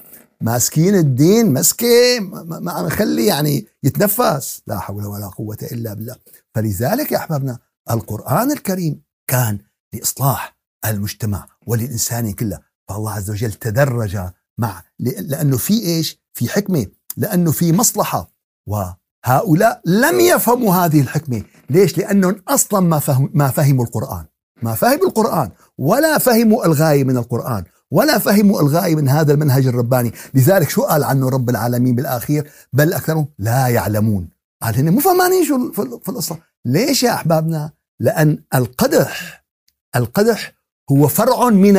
ماسكين 0.42 0.96
الدين 0.96 1.54
مسكه 1.54 2.20
ما 2.44 2.72
عم 2.72 2.86
نخلي 2.86 3.26
يعني 3.26 3.68
يتنفس. 3.84 4.62
لا 4.68 4.80
حول 4.80 5.06
ولا 5.06 5.28
قوة 5.28 5.58
إلا 5.72 5.94
بالله. 5.94 6.16
فلذلك 6.56 7.12
يا 7.12 7.18
أحبابنا 7.18 7.60
القرآن 7.92 8.52
الكريم 8.52 9.02
كان 9.28 9.60
لإصلاح 9.94 10.58
المجتمع 10.86 11.48
وللإنسان 11.68 12.34
كله. 12.34 12.60
فالله 12.88 13.12
عز 13.12 13.32
وجل 13.32 13.54
تدرج 13.54 14.20
مع 14.60 14.84
لأنه 15.00 15.58
في 15.58 15.74
إيش؟ 15.86 16.20
في 16.34 16.50
حكمة 16.50 16.86
لأنه 17.18 17.52
في 17.52 17.72
مصلحة 17.72 18.32
وهؤلاء 18.68 19.82
لم 19.86 20.20
يفهموا 20.20 20.76
هذه 20.76 21.02
الحكمة، 21.02 21.44
ليش؟ 21.70 21.98
لأنهم 21.98 22.42
أصلا 22.48 22.80
ما 22.80 23.00
فهم 23.00 23.30
ما 23.34 23.48
فهموا 23.48 23.86
القرآن، 23.86 24.26
ما 24.64 24.74
فهموا 24.76 25.08
القرآن 25.08 25.50
ولا 25.78 26.18
فهموا 26.18 26.66
الغاية 26.66 27.04
من 27.04 27.18
القرآن، 27.18 27.64
ولا 27.92 28.18
فهموا 28.18 28.62
الغاية 28.62 28.96
من 28.96 29.10
هذا 29.10 29.34
المنهج 29.34 29.68
الرباني، 29.68 30.12
لذلك 30.34 30.70
شو 30.70 30.82
قال 30.82 31.04
عنه 31.04 31.30
رب 31.30 31.50
العالمين 31.50 31.96
بالآخير؟ 31.96 32.52
بل 32.74 32.94
أكثرهم 32.94 33.28
لا 33.40 33.68
يعلمون. 33.68 34.30
قال 34.62 34.76
هن 34.76 34.90
مو 34.90 35.00
فهمانين 35.00 35.46
شو 35.46 35.72
في 35.72 36.10
القصة، 36.10 36.40
ليش 36.66 37.04
يا 37.04 37.14
أحبابنا؟ 37.14 37.72
لأن 38.00 38.44
القدح 38.56 39.46
القدح 39.96 40.54
هو 40.92 41.08
فرع 41.08 41.50
من 41.50 41.78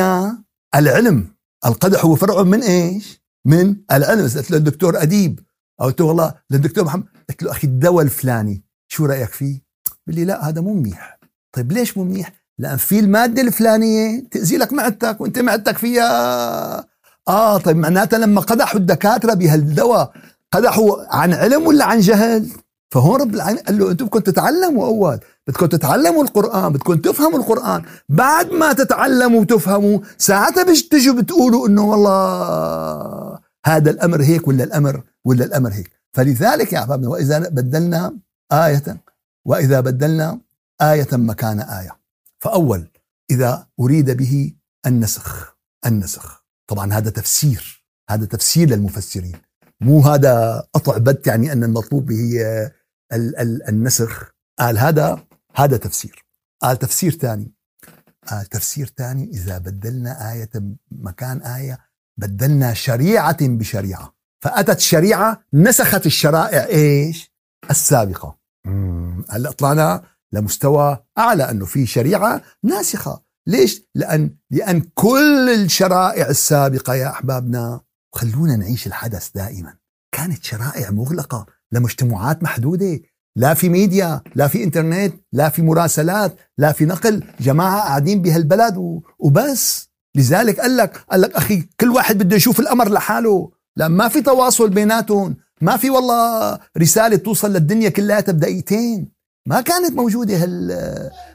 العلم 0.75 1.27
القدح 1.65 2.05
هو 2.05 2.15
فرع 2.15 2.43
من 2.43 2.63
إيش؟ 2.63 3.21
من 3.45 3.75
العلم 3.91 4.21
قلت 4.21 4.51
له 4.51 4.57
الدكتور 4.57 5.01
أديب 5.01 5.39
أو 5.81 5.85
قلت 5.85 5.99
له 5.99 6.05
والله 6.05 6.33
للدكتور 6.49 6.83
محمد 6.83 7.03
قلت 7.29 7.43
له 7.43 7.51
أخي 7.51 7.67
الدواء 7.67 8.05
الفلاني 8.05 8.63
شو 8.87 9.05
رأيك 9.05 9.29
فيه؟ 9.29 9.61
بيقول 10.07 10.19
لي 10.21 10.25
لا 10.25 10.49
هذا 10.49 10.61
مو 10.61 10.73
منيح 10.73 11.19
طيب 11.51 11.71
ليش 11.71 11.97
مو 11.97 12.03
منيح؟ 12.03 12.33
لأن 12.57 12.77
في 12.77 12.99
المادة 12.99 13.41
الفلانية 13.41 14.23
تاذي 14.31 14.57
لك 14.57 14.73
معدتك 14.73 15.21
وأنت 15.21 15.39
معدتك 15.39 15.77
فيها 15.77 16.87
آه 17.27 17.57
طيب 17.57 17.77
معناتها 17.77 18.19
لما 18.19 18.41
قدحوا 18.41 18.79
الدكاترة 18.79 19.33
بهالدواء 19.33 20.13
قدحوا 20.51 21.15
عن 21.15 21.33
علم 21.33 21.67
ولا 21.67 21.85
عن 21.85 21.99
جهل؟ 21.99 22.49
فهون 22.91 23.21
رب 23.21 23.35
العالمين 23.35 23.63
قال 23.63 23.79
له 23.79 23.91
أنتم 23.91 24.05
بدكم 24.05 24.19
تتعلموا 24.19 24.85
أول 24.85 25.19
بدكم 25.47 25.65
تتعلموا 25.65 26.23
القرآن 26.23 26.73
بدكم 26.73 26.95
تفهموا 26.95 27.39
القرآن. 27.39 27.83
بعد 28.09 28.51
ما 28.51 28.73
تتعلموا 28.73 29.41
وتفهموا 29.41 29.99
ساعتها 30.17 30.63
بتجوا 30.63 31.21
بتقولوا 31.21 31.67
إنه 31.67 31.83
والله 31.89 33.39
هذا 33.65 33.91
الأمر 33.91 34.21
هيك 34.21 34.47
ولا 34.47 34.63
الأمر 34.63 35.03
ولا 35.25 35.45
الأمر 35.45 35.73
هيك. 35.73 35.91
فلذلك 36.13 36.73
يا 36.73 36.79
أحبابنا 36.79 37.09
وإذا 37.09 37.39
بدلنا 37.39 38.17
آية 38.51 39.03
وإذا 39.45 39.79
بدلنا 39.79 40.39
آية 40.81 41.07
مكان 41.13 41.59
آية. 41.59 41.99
فأول 42.39 42.87
إذا 43.31 43.67
أريد 43.79 44.11
به 44.11 44.53
النسخ 44.85 45.55
النسخ. 45.85 46.43
طبعا 46.67 46.93
هذا 46.93 47.09
تفسير 47.09 47.85
هذا 48.09 48.25
تفسير 48.25 48.69
للمفسرين. 48.69 49.41
مو 49.81 50.01
هذا 50.01 50.63
قطع 50.73 50.97
بت 50.97 51.27
يعني 51.27 51.51
أن 51.51 51.63
المطلوب 51.63 52.11
به 53.11 53.41
النسخ. 53.69 54.31
قال 54.59 54.77
هذا 54.77 55.25
هذا 55.55 55.77
تفسير. 55.77 56.25
قال 56.61 56.79
تفسير 56.79 57.11
ثاني 57.11 57.53
قال 58.27 58.45
تفسير 58.45 58.93
ثاني 58.97 59.29
إذا 59.29 59.57
بدلنا 59.57 60.31
آية 60.31 60.49
مكان 60.91 61.41
آية 61.41 61.79
بدلنا 62.17 62.73
شريعة 62.73 63.37
بشريعة. 63.41 64.15
فأتت 64.43 64.79
شريعة 64.79 65.43
نسخت 65.53 66.05
الشرائع 66.05 66.65
إيش؟ 66.65 67.31
السابقة. 67.69 68.37
هلأ 69.29 69.51
طلعنا 69.51 70.03
لمستوى 70.33 71.03
أعلى 71.17 71.51
أنه 71.51 71.65
في 71.65 71.85
شريعة 71.85 72.41
ناسخة. 72.63 73.23
ليش؟ 73.47 73.81
لأن 73.95 74.35
لأن 74.51 74.81
كل 74.81 75.49
الشرائع 75.49 76.29
السابقة 76.29 76.95
يا 76.95 77.09
أحبابنا 77.09 77.81
خلونا 78.13 78.55
نعيش 78.55 78.87
الحدث 78.87 79.29
دائما. 79.35 79.77
كانت 80.11 80.43
شرائع 80.43 80.91
مغلقة. 80.91 81.45
لمجتمعات 81.71 82.43
محدودة. 82.43 82.99
لا 83.35 83.53
في 83.53 83.69
ميديا 83.69 84.21
لا 84.35 84.47
في 84.47 84.63
انترنت 84.63 85.13
لا 85.33 85.49
في 85.49 85.61
مراسلات 85.61 86.35
لا 86.57 86.71
في 86.71 86.85
نقل. 86.85 87.23
جماعة 87.39 87.81
قاعدين 87.81 88.21
بهالبلد 88.21 89.01
وبس. 89.19 89.89
لذلك 90.15 90.59
قال 90.59 90.77
لك 90.77 90.97
قال 91.11 91.21
لك 91.21 91.35
أخي 91.35 91.69
كل 91.79 91.89
واحد 91.89 92.17
بده 92.17 92.35
يشوف 92.35 92.59
الامر 92.59 92.89
لحاله. 92.89 93.51
لا 93.77 93.87
ما 93.87 94.07
في 94.07 94.21
تواصل 94.21 94.69
بيناتهم. 94.69 95.35
ما 95.61 95.77
في 95.77 95.89
والله 95.89 96.59
رسالة 96.77 97.15
توصل 97.15 97.53
للدنيا 97.53 97.89
كلها 97.89 98.21
بدقيقتين 98.21 99.11
ما 99.47 99.61
كانت 99.61 99.91
موجودة 99.91 100.43
هال 100.43 100.71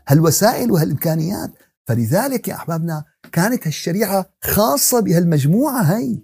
هالوسائل 0.08 0.72
وهالإمكانيات. 0.72 1.50
فلذلك 1.88 2.48
يا 2.48 2.54
أحبابنا 2.54 3.04
كانت 3.32 3.66
هالشريعة 3.66 4.26
خاصة 4.44 5.00
بهالمجموعة 5.00 5.82
هي. 5.82 6.18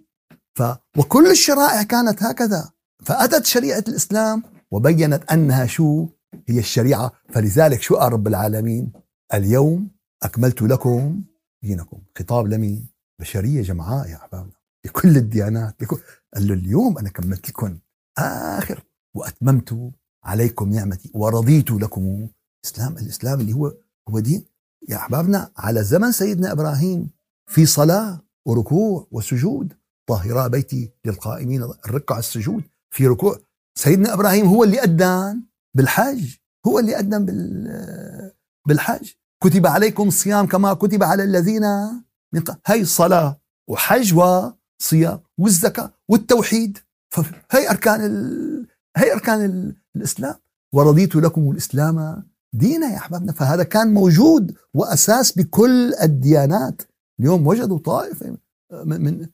ف 0.54 0.62
وكل 0.98 1.30
الشرائع 1.30 1.82
كانت 1.82 2.22
هكذا. 2.22 2.70
فأتت 3.04 3.46
شريعة 3.46 3.84
الإسلام 3.88 4.42
وبينت 4.70 5.32
أنها 5.32 5.66
شو؟ 5.66 6.08
هي 6.48 6.58
الشريعة. 6.58 7.12
فلذلك 7.28 7.82
شو 7.82 7.96
قال 7.96 8.12
رب 8.12 8.26
العالمين؟ 8.26 8.92
اليوم 9.34 9.90
أكملت 10.22 10.62
لكم 10.62 11.22
دينكم. 11.62 11.98
خطاب 12.18 12.46
لمين؟ 12.46 12.88
بشرية 13.20 13.62
جمعاء 13.62 14.08
يا 14.08 14.16
أحبابنا. 14.16 14.52
بكل 14.84 15.16
الديانات. 15.16 15.74
بكل 15.80 15.98
قال 16.34 16.48
له 16.48 16.54
اليوم 16.54 16.98
أنا 16.98 17.08
كملت 17.08 17.48
لكم. 17.48 17.78
آخر. 18.18 18.84
وأتممت 19.14 19.92
عليكم 20.24 20.70
نعمتي 20.70 21.10
ورضيت 21.14 21.70
لكم 21.70 22.28
الإسلام 22.64 22.96
الإسلام 22.96 23.40
اللي 23.40 23.52
هو 23.52 23.72
هو 24.08 24.18
دين. 24.18 24.44
يا 24.88 24.96
أحبابنا 24.96 25.50
على 25.56 25.84
زمن 25.84 26.12
سيدنا 26.12 26.52
إبراهيم 26.52 27.10
في 27.46 27.66
صلاة 27.66 28.20
وركوع 28.46 29.06
وسجود. 29.10 29.72
طاهرا 30.08 30.48
بيتي 30.48 30.92
للقائمين. 31.04 31.62
الركع 31.62 32.18
السجود. 32.18 32.64
في 32.92 33.06
ركوع. 33.06 33.38
سيدنا 33.78 34.14
إبراهيم 34.14 34.46
هو 34.46 34.64
اللي 34.64 34.80
أذن 34.80 35.42
بالحج 35.76 36.34
هو 36.66 36.78
اللي 36.78 36.98
أذن 36.98 37.26
بالحج 38.66 39.10
كتب 39.42 39.66
عليكم 39.66 40.08
الصيام 40.08 40.46
كما 40.46 40.74
كتب 40.74 41.02
على 41.02 41.24
الذين 41.24 41.62
من 42.34 42.42
هي 42.66 42.80
الصلاه 42.80 43.40
وحج 43.70 44.14
وصيام 44.14 45.20
والزكاة 45.38 45.92
والتوحيد. 46.08 46.78
هي 47.50 47.70
أركان 47.70 48.04
ال... 48.04 48.66
هي 48.96 49.12
أركان 49.12 49.44
ال... 49.44 49.76
الإسلام. 49.96 50.34
ورضيت 50.74 51.16
لكم 51.16 51.50
الإسلام 51.50 52.26
دينا 52.54 52.86
يا 52.86 52.96
أحبابنا. 52.96 53.32
فهذا 53.32 53.62
كان 53.62 53.94
موجود 53.94 54.56
وأساس 54.74 55.32
بكل 55.32 55.94
الديانات. 55.94 56.82
اليوم 57.20 57.46
وجدوا 57.46 57.78
طائفة 57.78 58.36
من 58.84 59.26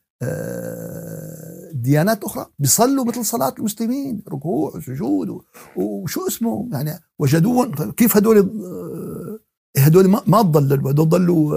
ديانات 1.73 2.25
أخرى. 2.25 2.47
بيصلوا 2.59 3.05
مثل 3.05 3.25
صلاة 3.25 3.55
المسلمين 3.59 4.23
ركوع 4.29 4.77
وسجود 4.77 5.41
وشو 5.77 6.27
اسمه؟ 6.27 6.69
يعني 6.73 7.01
وجدوهم. 7.19 7.91
كيف 7.91 8.17
هدول 8.17 8.39
آه، 8.39 9.39
هدول 9.81 10.09
ما 10.09 10.43
تضلوا 10.43 10.91
هدول 10.91 11.09
ضلوا 11.09 11.57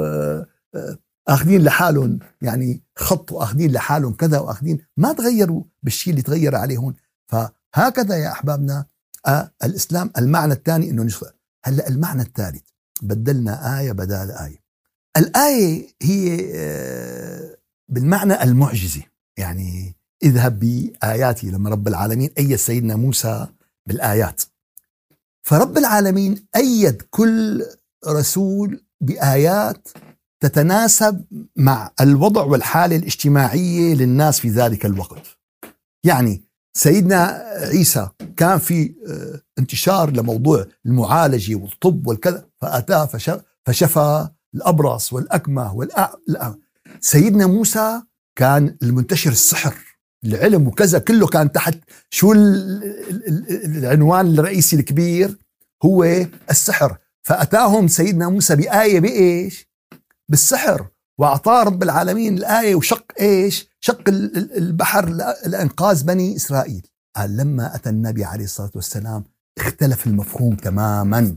آه، 0.75 0.97
آخذين 1.27 1.63
لحالهم. 1.63 2.19
يعني 2.41 2.83
خط 2.95 3.31
وآخذين 3.31 3.71
لحالهم 3.71 4.13
كذا 4.13 4.39
وآخذين. 4.39 4.79
ما 4.97 5.13
تغيروا 5.13 5.63
بالشيء 5.83 6.11
اللي 6.11 6.21
تغير 6.21 6.55
عليهم 6.55 6.93
فهكذا 7.27 8.17
يا 8.17 8.31
أحبابنا 8.31 8.85
آه 9.27 9.51
الإسلام 9.63 10.11
المعنى 10.17 10.53
الثاني 10.53 10.89
إنه 10.89 11.03
نشفى 11.03 11.25
هلأ 11.63 11.87
المعنى 11.87 12.21
الثالث 12.21 12.61
بدلنا 13.01 13.79
آية 13.79 13.91
بدال 13.91 14.31
آية. 14.31 14.61
الآية 15.17 15.87
هي 16.01 16.51
آه 16.55 17.57
بالمعنى 17.91 18.43
المعجزة 18.43 19.01
يعني 19.37 19.95
اذهب 20.23 20.59
بآياتي 20.59 21.51
لما 21.51 21.69
رب 21.69 21.87
العالمين 21.87 22.29
أيد 22.37 22.55
سيدنا 22.55 22.95
موسى 22.95 23.47
بالآيات 23.87 24.41
فرب 25.43 25.77
العالمين 25.77 26.47
أيد 26.55 27.01
كل 27.01 27.65
رسول 28.07 28.83
بآيات 29.01 29.87
تتناسب 30.39 31.25
مع 31.55 31.91
الوضع 32.01 32.43
والحالة 32.43 32.95
الاجتماعية 32.95 33.95
للناس 33.95 34.39
في 34.39 34.49
ذلك 34.49 34.85
الوقت. 34.85 35.37
يعني 36.05 36.43
سيدنا 36.73 37.25
عيسى 37.71 38.09
كان 38.37 38.57
في 38.57 38.95
آه، 39.07 39.41
انتشار 39.59 40.11
لموضوع 40.11 40.65
المعالجة 40.85 41.55
والطب 41.55 42.07
والكذا 42.07 42.45
فأتاه 42.61 43.09
فشفى 43.65 44.29
الأبرص 44.55 45.13
والأكمه 45.13 45.75
والأ... 45.75 46.15
سيدنا 47.01 47.47
موسى 47.47 48.01
كان 48.35 48.77
المنتشر 48.83 49.31
السحر. 49.31 49.75
العلم 50.25 50.67
وكذا 50.67 50.99
كله 50.99 51.27
كان 51.27 51.51
تحت. 51.51 51.77
شو 52.09 52.31
العنوان 52.31 54.39
الرئيسي 54.39 54.75
الكبير؟ 54.75 55.37
هو 55.85 56.03
السحر. 56.49 56.97
فأتاهم 57.23 57.87
سيدنا 57.87 58.29
موسى 58.29 58.55
بآية 58.55 58.99
بإيش؟ 58.99 59.69
بالسحر. 60.29 60.87
وأعطاه 61.17 61.63
رب 61.63 61.83
العالمين 61.83 62.37
الآية 62.37 62.75
وشق 62.75 63.11
إيش؟ 63.19 63.69
شق 63.79 64.09
البحر 64.09 65.09
لإنقاذ 65.45 66.03
بني 66.03 66.35
إسرائيل. 66.35 66.87
قال 67.15 67.37
لما 67.37 67.75
أتى 67.75 67.89
النبي 67.89 68.23
عليه 68.23 68.43
الصلاة 68.43 68.71
والسلام 68.75 69.23
اختلف 69.57 70.07
المفهوم 70.07 70.55
تماما. 70.55 71.35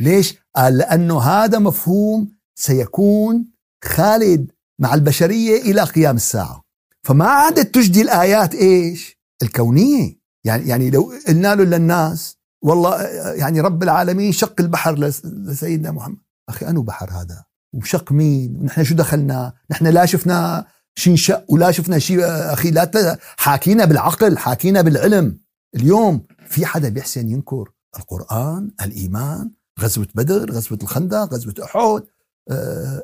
ليش؟ 0.00 0.34
قال 0.56 0.78
لأنه 0.78 1.20
هذا 1.20 1.58
مفهوم 1.58 2.28
سيكون 2.54 3.46
خالد 3.84 4.50
مع 4.80 4.94
البشرية 4.94 5.62
إلى 5.62 5.82
قيام 5.82 6.16
الساعة. 6.16 6.62
فما 7.02 7.24
عادت 7.24 7.74
تجدي 7.74 8.02
الآيات 8.02 8.54
إيش؟ 8.54 9.18
الكونية. 9.42 10.16
يعني 10.44 10.68
يعني 10.68 10.90
لو 10.90 11.12
قلنا 11.28 11.54
له 11.54 11.64
للناس 11.64 12.36
والله 12.62 13.02
يعني 13.34 13.60
رب 13.60 13.82
العالمين 13.82 14.32
شق 14.32 14.60
البحر 14.60 14.94
لسيدنا 15.24 15.90
محمد. 15.90 16.18
أخي 16.48 16.66
أنو 16.66 16.82
بحر 16.82 17.10
هذا؟ 17.10 17.44
وشق 17.74 18.12
مين؟ 18.12 18.56
ونحن 18.60 18.84
شو 18.84 18.94
دخلنا؟ 18.94 19.52
نحن 19.70 19.86
لا 19.86 20.06
شفنا 20.06 20.66
شيء 20.94 21.12
انشق 21.12 21.44
ولا 21.48 21.70
شفنا 21.70 21.98
شيء 21.98 22.20
أخي 22.24 22.70
لا 22.70 23.18
حاكينا 23.36 23.84
بالعقل 23.84 24.38
حاكينا 24.38 24.80
بالعلم. 24.80 25.38
اليوم 25.74 26.22
في 26.48 26.66
حدا 26.66 26.88
بيحسن 26.88 27.28
ينكر 27.28 27.70
القرآن 27.98 28.70
الإيمان 28.82 29.50
غزوة 29.80 30.08
بدر 30.14 30.52
غزوة 30.52 30.78
الخندق 30.82 31.34
غزوة 31.34 31.54
أحد؟ 31.64 32.02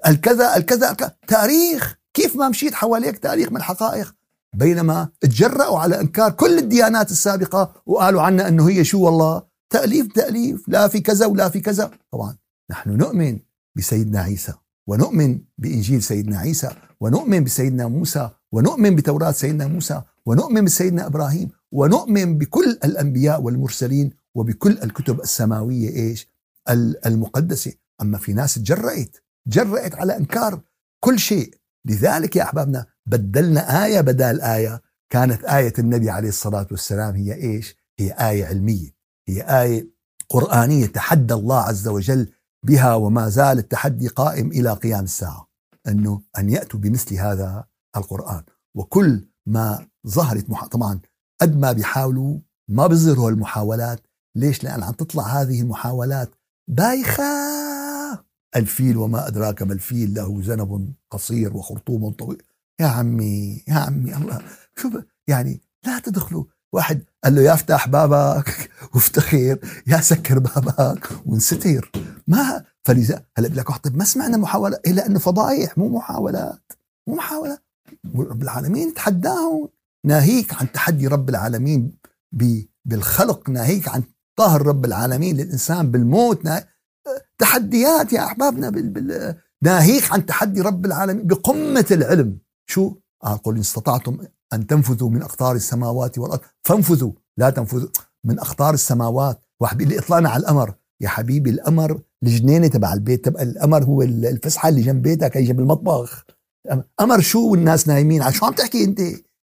الكذا 0.06 0.56
الكذا 0.56 0.90
الكذا. 0.90 1.16
تاريخ 1.28 1.98
كيف 2.14 2.36
ما 2.36 2.48
مشيت 2.48 2.74
حواليك 2.74 3.18
تاريخ 3.18 3.50
من 3.50 3.56
الحقائق. 3.56 4.14
بينما 4.56 5.08
تجرأوا 5.20 5.78
على 5.78 6.00
إنكار 6.00 6.30
كل 6.30 6.58
الديانات 6.58 7.10
السابقة 7.10 7.82
وقالوا 7.86 8.22
عنا 8.22 8.48
أنه 8.48 8.68
هي 8.68 8.84
شو 8.84 9.04
والله. 9.04 9.42
تأليف 9.72 10.12
تأليف. 10.12 10.68
لا 10.68 10.88
في 10.88 11.00
كذا 11.00 11.26
ولا 11.26 11.48
في 11.48 11.60
كذا. 11.60 11.90
طبعا 12.12 12.36
نحن 12.70 12.90
نؤمن 12.90 13.38
بسيدنا 13.76 14.20
عيسى 14.20 14.52
ونؤمن 14.88 15.40
بإنجيل 15.58 16.02
سيدنا 16.02 16.38
عيسى 16.38 16.70
ونؤمن 17.00 17.44
بسيدنا 17.44 17.86
موسى 17.88 18.30
ونؤمن 18.52 18.96
بتوراة 18.96 19.30
سيدنا 19.30 19.66
موسى 19.66 20.02
ونؤمن 20.26 20.64
بسيدنا 20.64 21.06
إبراهيم 21.06 21.50
ونؤمن 21.72 22.38
بكل 22.38 22.78
الأنبياء 22.84 23.42
والمرسلين 23.42 24.10
وبكل 24.34 24.78
الكتب 24.82 25.20
السماوية 25.20 25.90
إيش؟ 25.90 26.28
المقدسة. 27.06 27.72
أما 28.02 28.18
في 28.18 28.32
ناس 28.32 28.54
تجرأت 28.54 29.16
جرأت 29.46 29.94
على 29.94 30.16
إنكار 30.16 30.60
كل 31.04 31.18
شيء. 31.18 31.54
لذلك 31.84 32.36
يا 32.36 32.42
أحبابنا 32.42 32.86
بدلنا 33.06 33.84
آية 33.84 34.00
بدال 34.00 34.40
آية. 34.40 34.82
كانت 35.12 35.44
آية 35.44 35.72
النبي 35.78 36.10
عليه 36.10 36.28
الصلاة 36.28 36.66
والسلام 36.70 37.14
هي 37.14 37.34
إيش؟ 37.34 37.76
هي 37.98 38.12
آية 38.12 38.46
علمية. 38.46 38.90
هي 39.28 39.62
آية 39.62 39.90
قرآنية. 40.28 40.86
تحدى 40.86 41.34
الله 41.34 41.60
عز 41.60 41.88
وجل 41.88 42.32
بها 42.66 42.94
وما 42.94 43.28
زال 43.28 43.58
التحدي 43.58 44.08
قائم 44.08 44.50
إلى 44.52 44.72
قيام 44.72 45.04
الساعة. 45.04 45.48
أنه 45.88 46.22
أن 46.38 46.50
يأتوا 46.50 46.80
بمثل 46.80 47.14
هذا 47.14 47.64
القرآن. 47.96 48.42
وكل 48.74 49.28
ما 49.46 49.86
ظهرت 50.06 50.50
مح... 50.50 50.66
طبعا 50.66 51.00
قد 51.40 51.56
ما 51.56 51.72
بيحاولوا 51.72 52.38
ما 52.68 52.86
بيظهروا 52.86 53.30
المحاولات 53.30 54.00
ليش؟ 54.36 54.64
لأن 54.64 54.82
عم 54.82 54.92
تطلع 54.92 55.22
هذه 55.22 55.60
المحاولات 55.60 56.30
بايخة. 56.68 57.59
الفيل 58.56 58.96
وما 58.96 59.28
أدراك 59.28 59.62
ما 59.62 59.72
الفيل 59.72 60.14
له 60.14 60.40
ذنب 60.44 60.92
قصير 61.10 61.56
وخرطوم 61.56 62.10
طويل. 62.10 62.42
يا 62.80 62.86
عمي 62.86 63.64
يا 63.68 63.74
عمي 63.74 64.16
الله. 64.16 64.42
شو 64.76 64.90
يعني 65.28 65.60
لا 65.86 65.98
تدخلوا. 65.98 66.44
واحد 66.72 67.02
قال 67.24 67.34
له 67.34 67.42
يا 67.42 67.54
افتح 67.54 67.88
بابك 67.88 68.70
وافتخر 68.94 69.58
يا 69.86 70.00
سكر 70.00 70.38
بابك 70.38 71.08
وانستر 71.26 71.90
ما 72.28 72.64
فلذا 72.84 73.24
هلا 73.38 73.48
بقول 73.48 73.58
لك 73.58 73.70
طيب 73.70 73.96
ما 73.96 74.04
سمعنا 74.04 74.36
محاولة. 74.36 74.78
الا 74.86 75.06
انه 75.06 75.18
فضايح 75.18 75.78
مو 75.78 75.88
محاولات 75.88 76.72
مو 77.06 77.14
محاولات. 77.14 77.62
رب 78.16 78.42
العالمين 78.42 78.94
تحداهم. 78.94 79.68
ناهيك 80.06 80.54
عن 80.54 80.72
تحدي 80.72 81.06
رب 81.06 81.28
العالمين 81.28 81.92
بالخلق. 82.84 83.50
ناهيك 83.50 83.88
عن 83.88 84.02
قهر 84.36 84.66
رب 84.66 84.84
العالمين 84.84 85.36
للإنسان 85.36 85.90
بالموت. 85.90 86.46
تحديات 87.40 88.12
يا 88.12 88.24
أحبابنا 88.24 88.70
بال... 88.70 88.88
بال... 88.88 89.34
ناهيك 89.62 90.12
عن 90.12 90.26
تحدي 90.26 90.60
رب 90.60 90.86
العالمين 90.86 91.26
بقمة 91.26 91.86
العلم. 91.90 92.38
شو؟ 92.70 92.94
قل 93.44 93.54
إن 93.54 93.60
استطعتم 93.60 94.18
أن 94.52 94.66
تنفذوا 94.66 95.10
من 95.10 95.22
أقطار 95.22 95.56
السماوات 95.56 96.18
والأرض. 96.18 96.40
فانفذوا 96.62 97.12
لا 97.38 97.50
تنفذوا. 97.50 97.88
من 98.24 98.38
أقطار 98.38 98.74
السماوات. 98.74 99.40
واحد 99.60 99.78
بيقول 99.78 99.92
لي 99.92 99.98
اطلعنا 99.98 100.28
على 100.28 100.40
القمر. 100.40 100.74
يا 101.00 101.08
حبيبي 101.08 101.50
القمر 101.50 102.00
الجنينة 102.22 102.66
تبع 102.66 102.92
البيت 102.92 103.24
تبع 103.24 103.42
القمر 103.42 103.84
هو 103.84 104.02
الفسحة 104.02 104.68
اللي 104.68 104.82
جنب 104.82 105.02
بيتك 105.02 105.36
هي 105.36 105.42
جنب 105.42 105.60
المطبخ. 105.60 106.24
قمر 106.98 107.20
شو 107.20 107.50
والناس 107.50 107.88
نايمين؟ 107.88 108.22
على 108.22 108.32
شو 108.32 108.46
عم 108.46 108.52
تحكي 108.52 108.84
أنت؟ 108.84 109.00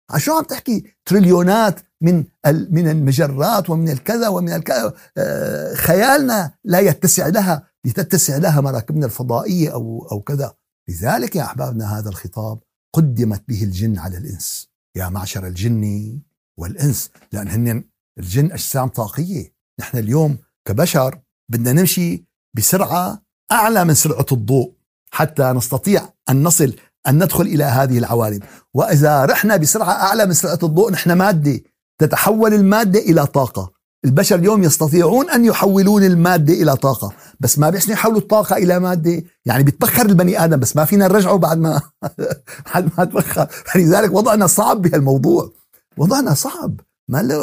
على 0.09 0.19
شو 0.19 0.33
عم 0.33 0.43
تحكي؟ 0.43 0.83
تريليونات 1.05 1.79
من 2.01 2.23
من 2.45 2.89
المجرات 2.89 3.69
ومن 3.69 3.89
الكذا 3.89 4.27
ومن 4.27 4.53
الكذا. 4.53 4.93
آه، 5.17 5.73
خيالنا 5.73 6.51
لا 6.63 6.79
يتسع 6.79 7.27
لها. 7.27 7.70
لتتسع 7.85 8.37
لها 8.37 8.61
مراكبنا 8.61 9.05
الفضائية 9.05 9.73
أو 9.73 10.07
أو 10.11 10.21
كذا. 10.21 10.53
لذلك 10.89 11.35
يا 11.35 11.43
أحبابنا 11.43 11.99
هذا 11.99 12.09
الخطاب 12.09 12.59
قدمت 12.93 13.43
به 13.47 13.63
الجن 13.63 13.97
على 13.97 14.17
الإنس. 14.17 14.69
يا 14.95 15.09
معشر 15.09 15.47
الجن 15.47 16.19
والإنس. 16.57 17.09
لأن 17.31 17.47
هن 17.47 17.83
الجن 18.17 18.51
أجسام 18.51 18.87
طاقية. 18.87 19.53
نحن 19.79 19.97
اليوم 19.97 20.37
كبشر 20.65 21.19
بدنا 21.49 21.73
نمشي 21.73 22.25
بسرعة 22.53 23.21
أعلى 23.51 23.85
من 23.85 23.93
سرعة 23.93 24.25
الضوء 24.31 24.73
حتى 25.11 25.43
نستطيع 25.43 26.09
أن 26.29 26.43
نصل 26.43 26.75
أن 27.07 27.23
ندخل 27.23 27.43
إلى 27.43 27.63
هذه 27.63 27.97
العوالم. 27.97 28.39
وإذا 28.73 29.25
رحنا 29.25 29.57
بسرعة 29.57 29.91
أعلى 29.91 30.25
من 30.25 30.33
سرعة 30.33 30.59
الضوء 30.63 30.91
نحن 30.91 31.11
مادة 31.11 31.61
تتحول 31.97 32.53
المادة 32.53 32.99
إلى 32.99 33.25
طاقة. 33.25 33.80
البشر 34.05 34.35
اليوم 34.35 34.63
يستطيعون 34.63 35.29
أن 35.29 35.45
يحولون 35.45 36.03
المادة 36.03 36.53
إلى 36.53 36.75
طاقة 36.75 37.13
بس 37.39 37.59
ما 37.59 37.69
بيحسنوا 37.69 37.93
يحولوا 37.93 38.19
الطاقة 38.19 38.55
إلى 38.55 38.79
مادة. 38.79 39.23
يعني 39.45 39.63
بيتبخر 39.63 40.05
البني 40.05 40.43
آدم 40.43 40.59
بس 40.59 40.75
ما 40.75 40.85
فينا 40.85 41.07
نرجعه 41.07 41.35
بعد 41.35 41.57
ما 41.57 41.81
بعد 42.73 42.91
ما 42.97 43.05
تبخر. 43.05 43.47
فلذلك 43.47 44.13
وضعنا 44.13 44.47
صعب 44.47 44.81
بهالموضوع. 44.81 45.53
وضعنا 45.97 46.33
صعب. 46.33 46.79
ما 47.09 47.21
له 47.21 47.37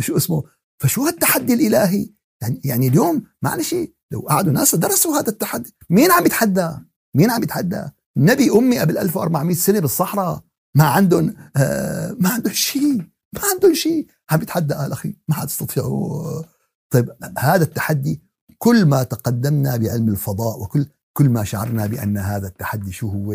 شو 0.00 0.16
اسمه؟ 0.16 0.42
فشو 0.78 1.06
هالتحدي 1.06 1.54
الإلهي؟ 1.54 2.10
يعني 2.42 2.60
يعني 2.64 2.88
اليوم 2.88 3.22
معلش 3.42 3.74
لو 4.10 4.20
قعدوا 4.20 4.52
ناس 4.52 4.74
درسوا 4.74 5.18
هذا 5.18 5.28
التحدي. 5.28 5.74
مين 5.90 6.10
عم 6.10 6.26
يتحدى؟ 6.26 6.70
مين 7.14 7.30
عم 7.30 7.42
يتحدى؟ 7.42 7.84
نبي 8.16 8.50
أمي 8.50 8.78
قبل 8.78 8.98
1400 8.98 9.56
سنة 9.56 9.80
بالصحراء. 9.80 10.40
ما 10.76 10.84
عندهم 10.84 11.34
آه 11.56 12.16
ما 12.20 12.28
عندهم 12.28 12.52
شيء. 12.52 12.98
ما 13.34 13.40
عندهم 13.54 13.74
شيء. 13.74 14.06
عم 14.30 14.42
يتحدى 14.42 14.74
قال 14.74 14.92
أخي 14.92 15.16
ما 15.28 15.34
حتستطيعوا 15.34 16.42
طيب 16.90 17.10
هذا 17.38 17.64
التحدي 17.64 18.22
كل 18.58 18.86
ما 18.86 19.02
تقدمنا 19.02 19.76
بعلم 19.76 20.08
الفضاء 20.08 20.62
وكل 20.62 20.86
كل 21.12 21.28
ما 21.28 21.44
شعرنا 21.44 21.86
بأن 21.86 22.18
هذا 22.18 22.48
التحدي 22.48 22.92
شو 22.92 23.08
هو؟ 23.08 23.34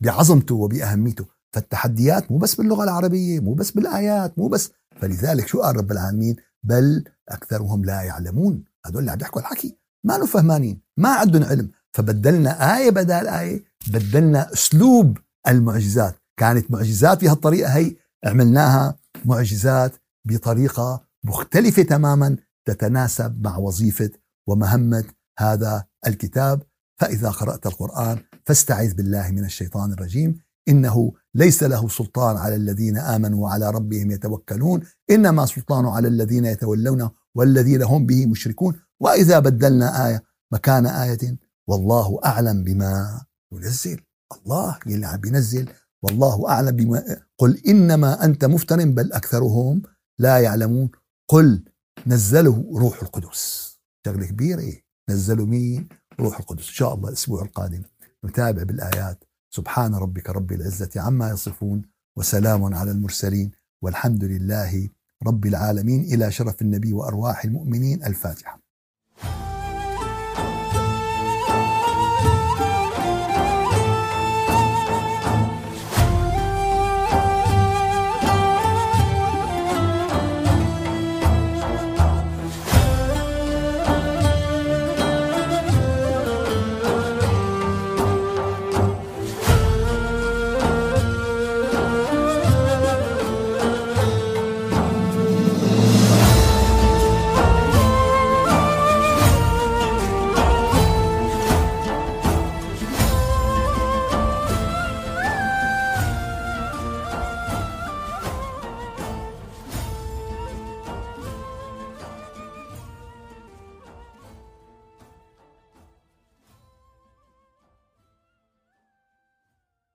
بعظمته 0.00 0.54
وبأهميته. 0.54 1.26
فالتحديات 1.52 2.30
مو 2.30 2.38
بس 2.38 2.54
باللغة 2.54 2.84
العربية 2.84 3.40
مو 3.40 3.54
بس 3.54 3.70
بالآيات 3.70 4.38
مو 4.38 4.48
بس. 4.48 4.70
فلذلك 5.00 5.48
شو 5.48 5.62
قال 5.62 5.76
رب 5.76 5.92
العالمين؟ 5.92 6.36
بل 6.62 7.04
أكثرهم 7.28 7.84
لا 7.84 8.02
يعلمون. 8.02 8.64
هذول 8.86 9.00
اللي 9.00 9.10
عم 9.10 9.18
يحكوا 9.20 9.40
الحكي. 9.40 9.76
ما 10.04 10.26
فهمانين 10.26 10.80
ما 10.96 11.08
عندهم 11.08 11.44
علم. 11.44 11.70
فبدلنا 11.92 12.76
آية 12.76 12.90
بدل 12.90 13.28
آية 13.28 13.64
بدلنا 13.86 14.52
أسلوب 14.52 15.18
المعجزات. 15.48 16.14
كانت 16.36 16.70
معجزات 16.70 17.24
بهالطريقة 17.24 17.70
هي 17.76 17.96
عملناها 18.24 18.98
معجزات 19.24 19.92
بطريقة 20.26 21.04
مختلفة 21.24 21.82
تماما 21.82 22.36
تتناسب 22.64 23.42
مع 23.42 23.56
وظيفة 23.56 24.10
ومهمة 24.48 25.04
هذا 25.38 25.84
الكتاب. 26.06 26.62
فإذا 27.00 27.30
قرأت 27.30 27.66
القرآن 27.66 28.18
فاستعذ 28.46 28.94
بالله 28.94 29.30
من 29.30 29.44
الشيطان 29.44 29.92
الرجيم. 29.92 30.40
إنه 30.68 31.12
ليس 31.34 31.62
له 31.62 31.88
سلطان 31.88 32.36
على 32.36 32.54
الذين 32.54 32.98
آمنوا 32.98 33.42
وعلى 33.44 33.70
ربهم 33.70 34.10
يتوكلون. 34.10 34.82
إنما 35.10 35.46
سلطان 35.46 35.86
على 35.86 36.08
الذين 36.08 36.44
يتولونه 36.44 37.10
والذين 37.34 37.82
هم 37.82 38.06
به 38.06 38.26
مشركون. 38.26 38.80
وإذا 39.00 39.38
بدلنا 39.38 40.08
آية 40.08 40.22
مكان 40.52 40.86
آية 40.86 41.38
والله 41.66 42.20
أعلم 42.24 42.64
بما 42.64 43.20
ينزل. 43.52 44.00
الله 44.32 44.78
يلي 44.86 45.06
عم 45.06 45.20
بينزل 45.20 45.68
والله 46.02 46.48
أعلم 46.48 46.76
بما 46.76 47.22
قل 47.38 47.62
إنما 47.68 48.24
أنت 48.24 48.44
مفتر 48.44 48.84
بل 48.84 49.12
أكثرهم 49.12 49.82
لا 50.18 50.38
يعلمون. 50.38 50.90
قل 51.28 51.64
نزله 52.06 52.70
روح 52.74 53.02
القدس. 53.02 53.76
شغلة 54.06 54.26
كبيرة. 54.26 54.60
إيه؟ 54.60 54.84
نزلوا 55.10 55.46
مين؟ 55.46 55.88
روح 56.20 56.38
القدس. 56.38 56.66
إن 56.68 56.74
شاء 56.74 56.94
الله 56.94 57.08
الأسبوع 57.08 57.42
القادم 57.42 57.82
نتابع 58.24 58.62
بالآيات. 58.62 59.24
سبحان 59.50 59.94
ربك 59.94 60.30
رب 60.30 60.52
العزة 60.52 60.90
عما 60.96 61.30
يصفون 61.30 61.82
وسلام 62.16 62.74
على 62.74 62.90
المرسلين 62.90 63.50
والحمد 63.82 64.24
لله 64.24 64.88
رب 65.26 65.46
العالمين. 65.46 66.00
إلى 66.00 66.32
شرف 66.32 66.62
النبي 66.62 66.92
وأرواح 66.92 67.44
المؤمنين. 67.44 68.04
الفاتحة. 68.04 68.65